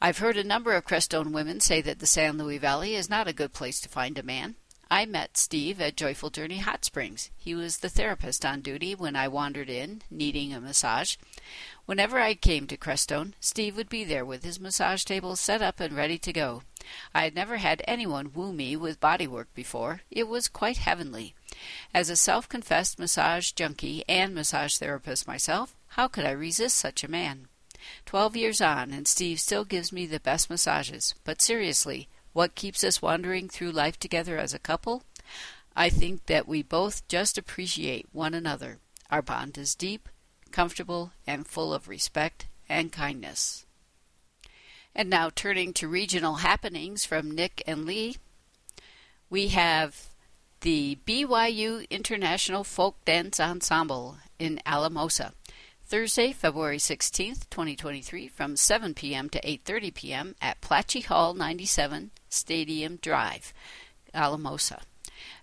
I've 0.00 0.18
heard 0.18 0.36
a 0.36 0.44
number 0.44 0.72
of 0.72 0.84
Crestone 0.84 1.32
women 1.32 1.60
say 1.60 1.80
that 1.80 1.98
the 1.98 2.06
San 2.06 2.38
Luis 2.38 2.60
Valley 2.60 2.94
is 2.94 3.10
not 3.10 3.28
a 3.28 3.32
good 3.32 3.52
place 3.52 3.80
to 3.80 3.88
find 3.88 4.18
a 4.18 4.22
man. 4.22 4.56
I 4.90 5.04
met 5.04 5.36
Steve 5.36 5.80
at 5.80 5.96
Joyful 5.96 6.30
Journey 6.30 6.58
Hot 6.58 6.84
Springs. 6.84 7.30
He 7.36 7.54
was 7.54 7.78
the 7.78 7.88
therapist 7.88 8.46
on 8.46 8.60
duty 8.60 8.94
when 8.94 9.16
I 9.16 9.26
wandered 9.26 9.68
in, 9.68 10.02
needing 10.10 10.54
a 10.54 10.60
massage. 10.60 11.16
Whenever 11.84 12.18
I 12.18 12.34
came 12.34 12.66
to 12.66 12.76
Crestone, 12.76 13.34
Steve 13.40 13.76
would 13.76 13.88
be 13.88 14.02
there 14.02 14.24
with 14.24 14.42
his 14.42 14.58
massage 14.58 15.04
table 15.04 15.36
set 15.36 15.62
up 15.62 15.78
and 15.78 15.94
ready 15.94 16.18
to 16.18 16.32
go. 16.32 16.62
I 17.14 17.24
had 17.24 17.34
never 17.34 17.58
had 17.58 17.82
anyone 17.86 18.32
woo 18.32 18.52
me 18.52 18.76
with 18.76 19.00
bodywork 19.00 19.46
before. 19.54 20.02
It 20.10 20.28
was 20.28 20.48
quite 20.48 20.78
heavenly. 20.78 21.34
As 21.94 22.10
a 22.10 22.16
self 22.16 22.48
confessed 22.48 22.98
massage 22.98 23.52
junkie 23.52 24.04
and 24.08 24.34
massage 24.34 24.76
therapist 24.76 25.26
myself, 25.26 25.76
how 25.90 26.08
could 26.08 26.24
I 26.24 26.32
resist 26.32 26.76
such 26.76 27.04
a 27.04 27.10
man? 27.10 27.48
Twelve 28.04 28.36
years 28.36 28.60
on, 28.60 28.90
and 28.92 29.06
Steve 29.06 29.38
still 29.38 29.64
gives 29.64 29.92
me 29.92 30.06
the 30.06 30.20
best 30.20 30.50
massages. 30.50 31.14
But 31.24 31.40
seriously, 31.40 32.08
what 32.32 32.54
keeps 32.54 32.82
us 32.82 33.00
wandering 33.00 33.48
through 33.48 33.70
life 33.70 33.98
together 33.98 34.38
as 34.38 34.52
a 34.52 34.58
couple? 34.58 35.04
I 35.76 35.88
think 35.90 36.26
that 36.26 36.48
we 36.48 36.62
both 36.62 37.06
just 37.06 37.38
appreciate 37.38 38.08
one 38.12 38.34
another. 38.34 38.78
Our 39.10 39.22
bond 39.22 39.56
is 39.56 39.74
deep, 39.74 40.08
comfortable, 40.56 41.12
and 41.26 41.46
full 41.46 41.74
of 41.74 41.86
respect 41.86 42.46
and 42.66 42.90
kindness. 42.90 43.66
And 44.94 45.10
now 45.10 45.28
turning 45.28 45.74
to 45.74 45.86
regional 45.86 46.36
happenings 46.36 47.04
from 47.04 47.30
Nick 47.30 47.62
and 47.66 47.84
Lee, 47.84 48.16
we 49.28 49.48
have 49.48 50.06
the 50.62 50.96
BYU 51.06 51.86
International 51.90 52.64
Folk 52.64 53.04
Dance 53.04 53.38
Ensemble 53.38 54.16
in 54.38 54.58
Alamosa. 54.64 55.34
Thursday, 55.84 56.32
February 56.32 56.78
16th, 56.78 57.50
2023 57.50 58.26
from 58.26 58.56
7 58.56 58.94
p.m. 58.94 59.28
to 59.28 59.40
8:30 59.42 59.92
p.m. 59.92 60.36
at 60.40 60.62
Plachy 60.62 61.04
Hall 61.04 61.34
97 61.34 62.12
Stadium 62.30 62.96
Drive, 62.96 63.52
Alamosa. 64.14 64.80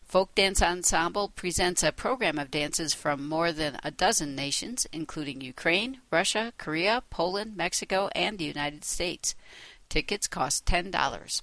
Folk 0.05 0.35
Dance 0.35 0.61
Ensemble 0.61 1.29
presents 1.29 1.81
a 1.81 1.91
program 1.91 2.37
of 2.37 2.51
dances 2.51 2.93
from 2.93 3.27
more 3.27 3.51
than 3.51 3.79
a 3.83 3.91
dozen 3.91 4.35
nations, 4.35 4.85
including 4.91 5.41
Ukraine, 5.41 6.01
Russia, 6.11 6.53
Korea, 6.57 7.03
Poland, 7.09 7.57
Mexico, 7.57 8.09
and 8.13 8.37
the 8.37 8.45
United 8.45 8.85
States. 8.85 9.33
Tickets 9.89 10.27
cost 10.27 10.65
$10. 10.65 11.41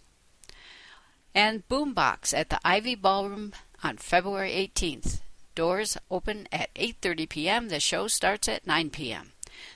And 1.34 1.68
Boombox 1.68 2.32
at 2.32 2.50
the 2.50 2.60
Ivy 2.64 2.94
Ballroom 2.94 3.52
on 3.82 3.96
February 3.96 4.52
18th. 4.52 5.20
Doors 5.54 5.96
open 6.10 6.48
at 6.52 6.72
8:30 6.74 7.28
p.m. 7.28 7.68
The 7.68 7.80
show 7.80 8.06
starts 8.08 8.48
at 8.48 8.66
9 8.66 8.90
p.m. 8.90 9.32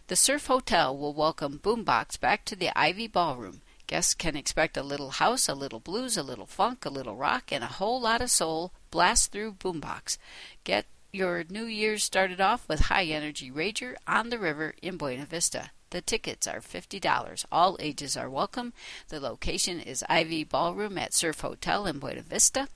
The 0.07 0.17
Surf 0.17 0.47
Hotel 0.47 0.97
will 0.97 1.13
welcome 1.13 1.59
Boombox 1.59 2.19
back 2.21 2.45
to 2.47 2.57
the 2.57 2.71
Ivy 2.79 3.09
Ballroom. 3.09 3.61
Guests 3.87 4.15
can 4.15 4.37
expect 4.37 4.77
a 4.77 4.83
little 4.83 5.11
house, 5.11 5.49
a 5.49 5.55
little 5.55 5.81
blues, 5.81 6.17
a 6.17 6.23
little 6.23 6.47
funk, 6.47 6.85
a 6.85 6.91
little 6.91 7.17
rock, 7.17 7.53
and 7.53 7.63
a 7.63 7.69
whole 7.69 8.01
lot 8.01 8.23
of 8.23 8.31
soul 8.31 8.73
blast 8.91 9.31
through 9.31 9.53
Boombox. 9.55 10.17
Get 10.65 10.87
your 11.13 11.45
New 11.49 11.65
Year's 11.65 12.03
started 12.03 12.41
off 12.41 12.69
with 12.69 12.81
High 12.81 13.05
Energy 13.05 13.51
Rager 13.51 13.95
on 14.07 14.31
the 14.31 14.39
river 14.39 14.75
in 14.83 14.97
Buena 14.97 15.27
Vista. 15.27 15.71
The 15.91 16.01
tickets 16.01 16.49
are 16.49 16.61
$50. 16.61 17.45
All 17.53 17.77
ages 17.79 18.17
are 18.17 18.29
welcome. 18.29 18.73
The 19.11 19.21
location 19.21 19.79
is 19.79 20.03
Ivy 20.09 20.43
Ballroom 20.43 20.99
at 20.99 21.15
Surf 21.15 21.41
Hotel 21.41 21.87
in 21.87 22.01
Buena 22.01 22.23
Vista. 22.23 22.69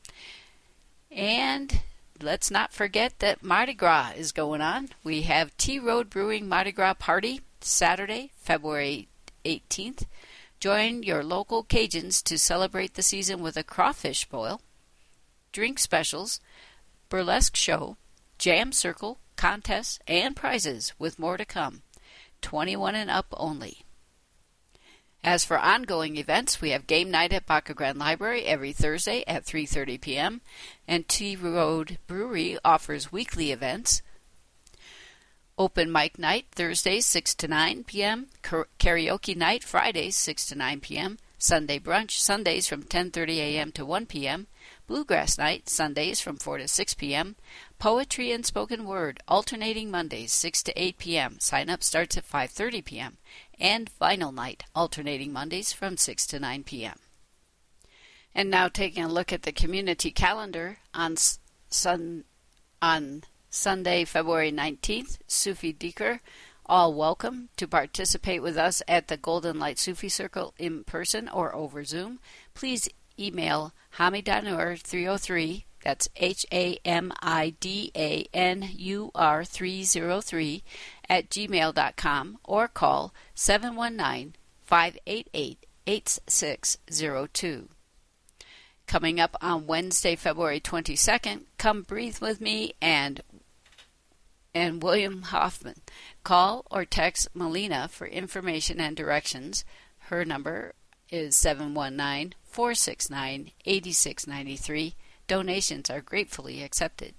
And 1.11 1.81
let's 2.21 2.51
not 2.51 2.73
forget 2.73 3.18
that 3.18 3.42
Mardi 3.42 3.75
Gras 3.75 4.12
is 4.16 4.31
going 4.31 4.61
on. 4.61 4.90
We 5.03 5.23
have 5.23 5.57
Tea 5.57 5.81
Road 5.81 6.11
Brewing 6.11 6.49
Mardi 6.49 6.71
Gras 6.71 6.94
Party 6.94 7.40
Saturday, 7.61 8.31
February 8.37 9.09
18th. 9.44 10.05
Join 10.61 11.05
your 11.05 11.23
local 11.23 11.62
Cajuns 11.62 12.21
to 12.25 12.37
celebrate 12.37 12.94
the 12.94 13.03
season 13.03 13.40
with 13.40 13.57
a 13.57 13.62
crawfish 13.62 14.25
boil, 14.25 14.61
drink 15.53 15.79
specials, 15.79 16.40
burlesque 17.09 17.55
show, 17.55 17.97
jam 18.38 18.73
circle, 18.73 19.18
contests, 19.37 20.01
and 20.09 20.35
prizes, 20.35 20.94
with 20.99 21.18
more 21.18 21.37
to 21.37 21.44
come. 21.44 21.83
21 22.42 22.97
and 22.97 23.09
up 23.09 23.27
only. 23.37 23.85
As 25.23 25.44
for 25.44 25.59
ongoing 25.59 26.16
events, 26.16 26.61
we 26.61 26.71
have 26.71 26.88
game 26.88 27.11
night 27.11 27.33
at 27.33 27.47
Baca 27.47 27.75
Grande 27.75 27.99
Library 27.99 28.44
every 28.44 28.73
Thursday 28.73 29.23
at 29.29 29.44
3:30 29.44 30.01
p.m. 30.01 30.40
and 30.88 31.07
Tea 31.07 31.37
Road 31.37 31.99
Brewery 32.09 32.59
offers 32.64 33.12
weekly 33.12 33.53
events. 33.53 34.03
Open 35.59 35.90
mic 35.90 36.21
night 36.21 36.47
Thursdays 36.53 37.05
6 37.07 37.35
to 37.35 37.49
9 37.49 37.83
p.m. 37.83 38.29
Karaoke 38.44 39.37
night 39.37 39.64
Fridays 39.64 40.14
6 40.14 40.47
to 40.47 40.55
9 40.55 40.79
p.m. 40.79 41.18
Sunday 41.37 41.81
brunch 41.81 42.12
Sundays 42.12 42.68
from 42.68 42.85
10:30 42.85 43.38
a.m. 43.38 43.73
to 43.73 43.85
1 43.85 44.07
p.m. 44.07 44.47
Bluegrass 44.87 45.37
night 45.37 45.68
Sundays 45.68 46.21
from 46.21 46.37
4 46.37 46.59
to 46.59 46.68
6 46.68 46.94
p.m. 46.94 47.35
Poetry 47.81 48.31
and 48.31 48.47
spoken 48.47 48.85
word 48.85 49.21
alternating 49.27 49.90
Mondays 49.90 50.33
6 50.33 50.62
to 50.62 50.81
8 50.81 50.97
p.m. 50.97 51.40
Sign 51.40 51.68
up 51.68 51.83
starts 51.83 52.16
at 52.16 52.31
5:30 52.31 52.85
p.m. 52.85 53.16
and 53.59 53.90
Vinyl 54.01 54.33
night 54.33 54.62
alternating 54.77 55.33
Mondays 55.33 55.73
from 55.73 55.97
6 55.97 56.25
to 56.29 56.38
9 56.38 56.62
p.m. 56.62 57.01
And 58.33 58.49
now 58.49 58.68
taking 58.68 59.03
a 59.03 59.09
look 59.09 59.33
at 59.33 59.42
the 59.42 59.51
community 59.51 60.12
calendar 60.12 60.79
on 60.94 61.16
sun 61.68 62.23
on 62.81 63.25
Sunday, 63.50 64.04
February 64.04 64.52
19th, 64.52 65.18
Sufi 65.26 65.72
Dhikr. 65.72 66.20
All 66.66 66.92
welcome 66.92 67.48
to 67.56 67.66
participate 67.66 68.42
with 68.42 68.56
us 68.56 68.82
at 68.87 69.08
the 69.08 69.16
Golden 69.16 69.58
Light 69.58 69.78
Sufi 69.78 70.08
Circle 70.08 70.54
in 70.58 70.84
person 70.84 71.28
or 71.28 71.54
over 71.54 71.82
Zoom. 71.84 72.20
Please 72.54 72.88
email 73.18 73.72
Hamidanur 73.96 74.78
303 74.78 75.64
that's 75.82 76.08
H 76.16 76.44
A 76.52 76.78
M 76.84 77.12
I 77.20 77.54
D 77.61 77.90
A 77.96 78.26
N 78.34 78.68
U 78.76 79.11
R 79.14 79.44
303 79.44 80.62
at 81.08 81.30
gmail.com 81.30 82.38
or 82.44 82.68
call 82.68 83.14
719 83.34 84.34
588 84.64 85.66
8602. 85.87 87.68
Coming 88.87 89.20
up 89.20 89.37
on 89.42 89.66
Wednesday, 89.66 90.16
February 90.16 90.61
22nd, 90.61 91.44
come 91.58 91.82
breathe 91.82 92.18
with 92.20 92.40
me 92.40 92.72
and 92.80 93.20
and 94.59 94.83
William 94.83 95.23
Hoffman. 95.23 95.83
Call 96.25 96.66
or 96.71 96.85
text 96.85 97.29
Melina 97.35 97.88
for 97.88 98.07
information 98.07 98.81
and 98.81 98.97
directions. 98.97 99.64
Her 100.11 100.25
number 100.25 100.75
is 101.11 101.37
719 101.37 102.35
469 102.44 103.53
8693. 103.64 104.94
Donations 105.27 105.90
are 105.90 106.01
gratefully 106.01 106.62
accepted. 106.62 107.14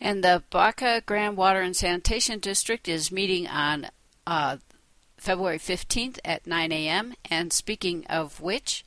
And 0.00 0.22
the 0.22 0.42
Baca 0.50 1.02
Grande 1.06 1.36
Water 1.36 1.60
and 1.60 1.74
Sanitation 1.74 2.40
District 2.40 2.88
is 2.88 3.12
meeting 3.12 3.46
on 3.46 3.88
uh, 4.26 4.58
February 5.16 5.58
15th 5.58 6.18
at 6.24 6.46
9 6.46 6.72
a.m. 6.72 7.14
And 7.30 7.52
speaking 7.52 8.04
of 8.06 8.40
which, 8.40 8.84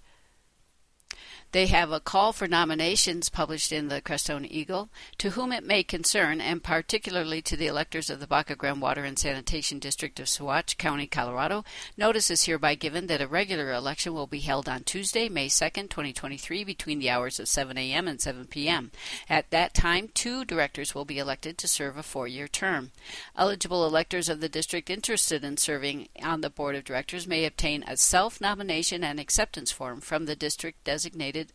they 1.57 1.65
have 1.65 1.91
a 1.91 1.99
call 1.99 2.33
for 2.33 2.47
nominations 2.47 3.29
published 3.29 3.71
in 3.71 3.87
the 3.87 3.99
Crestone 3.99 4.45
Eagle. 4.45 4.89
To 5.17 5.31
whom 5.31 5.51
it 5.51 5.63
may 5.63 5.81
concern, 5.81 6.39
and 6.39 6.63
particularly 6.63 7.41
to 7.41 7.57
the 7.57 7.65
electors 7.65 8.11
of 8.11 8.19
the 8.19 8.27
Baca 8.27 8.55
Grande 8.55 8.79
Water 8.79 9.03
and 9.03 9.17
Sanitation 9.17 9.79
District 9.79 10.19
of 10.19 10.27
Saguache 10.27 10.77
County, 10.77 11.07
Colorado, 11.07 11.65
notice 11.97 12.29
is 12.29 12.43
hereby 12.43 12.75
given 12.75 13.07
that 13.07 13.21
a 13.21 13.27
regular 13.27 13.73
election 13.73 14.13
will 14.13 14.27
be 14.27 14.41
held 14.41 14.69
on 14.69 14.83
Tuesday, 14.83 15.29
May 15.29 15.47
2nd, 15.47 15.89
2023, 15.89 16.63
between 16.63 16.99
the 16.99 17.09
hours 17.09 17.39
of 17.39 17.47
7 17.47 17.75
a.m. 17.75 18.07
and 18.07 18.21
7 18.21 18.45
p.m. 18.45 18.91
At 19.27 19.49
that 19.49 19.73
time, 19.73 20.09
two 20.13 20.45
directors 20.45 20.93
will 20.93 21.05
be 21.05 21.17
elected 21.17 21.57
to 21.57 21.67
serve 21.67 21.97
a 21.97 22.03
four 22.03 22.27
year 22.27 22.47
term. 22.47 22.91
Eligible 23.35 23.83
electors 23.83 24.29
of 24.29 24.41
the 24.41 24.49
district 24.49 24.91
interested 24.91 25.43
in 25.43 25.57
serving 25.57 26.09
on 26.21 26.41
the 26.41 26.51
board 26.51 26.75
of 26.75 26.83
directors 26.83 27.25
may 27.25 27.45
obtain 27.45 27.83
a 27.87 27.97
self 27.97 28.39
nomination 28.39 29.03
and 29.03 29.19
acceptance 29.19 29.71
form 29.71 30.01
from 30.01 30.25
the 30.27 30.35
district 30.35 30.83
designated 30.83 31.46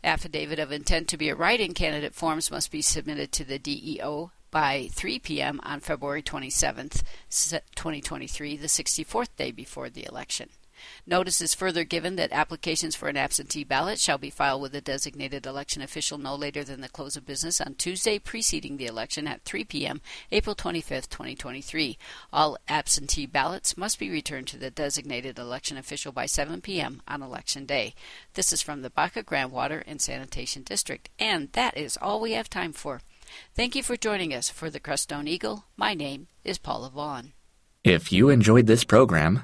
Affidavit 0.02 0.60
of 0.60 0.72
intent 0.72 1.10
to 1.10 1.18
be 1.18 1.28
a 1.28 1.36
write 1.36 1.60
in 1.60 1.74
candidate 1.74 2.16
forms 2.16 2.50
must 2.50 2.72
be 2.72 2.82
submitted 2.82 3.34
to 3.34 3.44
the 3.44 3.60
DEO 3.60 4.32
by 4.50 4.88
3 4.94 5.20
p.m. 5.20 5.60
on 5.62 5.82
February 5.82 6.24
27th, 6.24 7.04
2023, 7.76 8.56
the 8.56 8.68
64th 8.68 9.36
day 9.36 9.52
before 9.52 9.90
the 9.90 10.06
election. 10.06 10.48
Notice 11.06 11.42
is 11.42 11.54
further 11.54 11.84
given 11.84 12.16
that 12.16 12.32
applications 12.32 12.96
for 12.96 13.10
an 13.10 13.18
absentee 13.18 13.64
ballot 13.64 14.00
shall 14.00 14.18
be 14.18 14.30
filed 14.30 14.62
with 14.62 14.76
a 14.76 14.82
designated 14.82 15.46
election 15.46 15.82
official 15.82 16.18
no 16.18 16.36
later 16.36 16.64
than 16.64 16.82
the 16.82 16.90
close 16.90 17.16
of 17.16 17.26
business 17.26 17.60
on 17.60 17.76
Tuesday 17.76 18.20
preceding 18.20 18.78
the 18.78 18.86
election 18.86 19.28
at 19.28 19.44
3 19.44 19.64
p.m., 19.66 20.02
April 20.32 20.56
25, 20.56 21.10
2023. 21.10 21.98
All 22.32 22.58
absentee 22.68 23.26
ballots 23.26 23.78
must 23.78 24.00
be 24.00 24.10
returned 24.10 24.48
to 24.48 24.58
the 24.58 24.72
designated 24.72 25.40
election 25.40 25.78
official 25.78 26.12
by 26.12 26.26
7 26.26 26.62
p.m. 26.62 27.02
on 27.08 27.22
election 27.22 27.66
day. 27.66 27.94
This 28.34 28.54
is 28.54 28.62
from 28.62 28.82
the 28.82 28.90
Baca 28.90 29.24
Grande 29.24 29.52
Water 29.52 29.84
and 29.86 30.02
Sanitation 30.02 30.64
District, 30.64 31.10
and 31.20 31.52
that 31.54 31.78
is 31.78 31.98
all 32.02 32.20
we 32.20 32.34
have 32.34 32.50
time 32.50 32.74
for. 32.74 33.02
Thank 33.56 33.76
you 33.76 33.84
for 33.84 33.96
joining 33.96 34.34
us 34.34 34.50
for 34.50 34.70
the 34.70 34.80
Crestone 34.80 35.28
Eagle. 35.28 35.66
My 35.78 35.94
name 35.94 36.28
is 36.44 36.58
Paula 36.58 36.90
Vaughn. 36.90 37.34
If 37.84 38.12
you 38.12 38.30
enjoyed 38.30 38.68
this 38.68 38.84
program, 38.84 39.44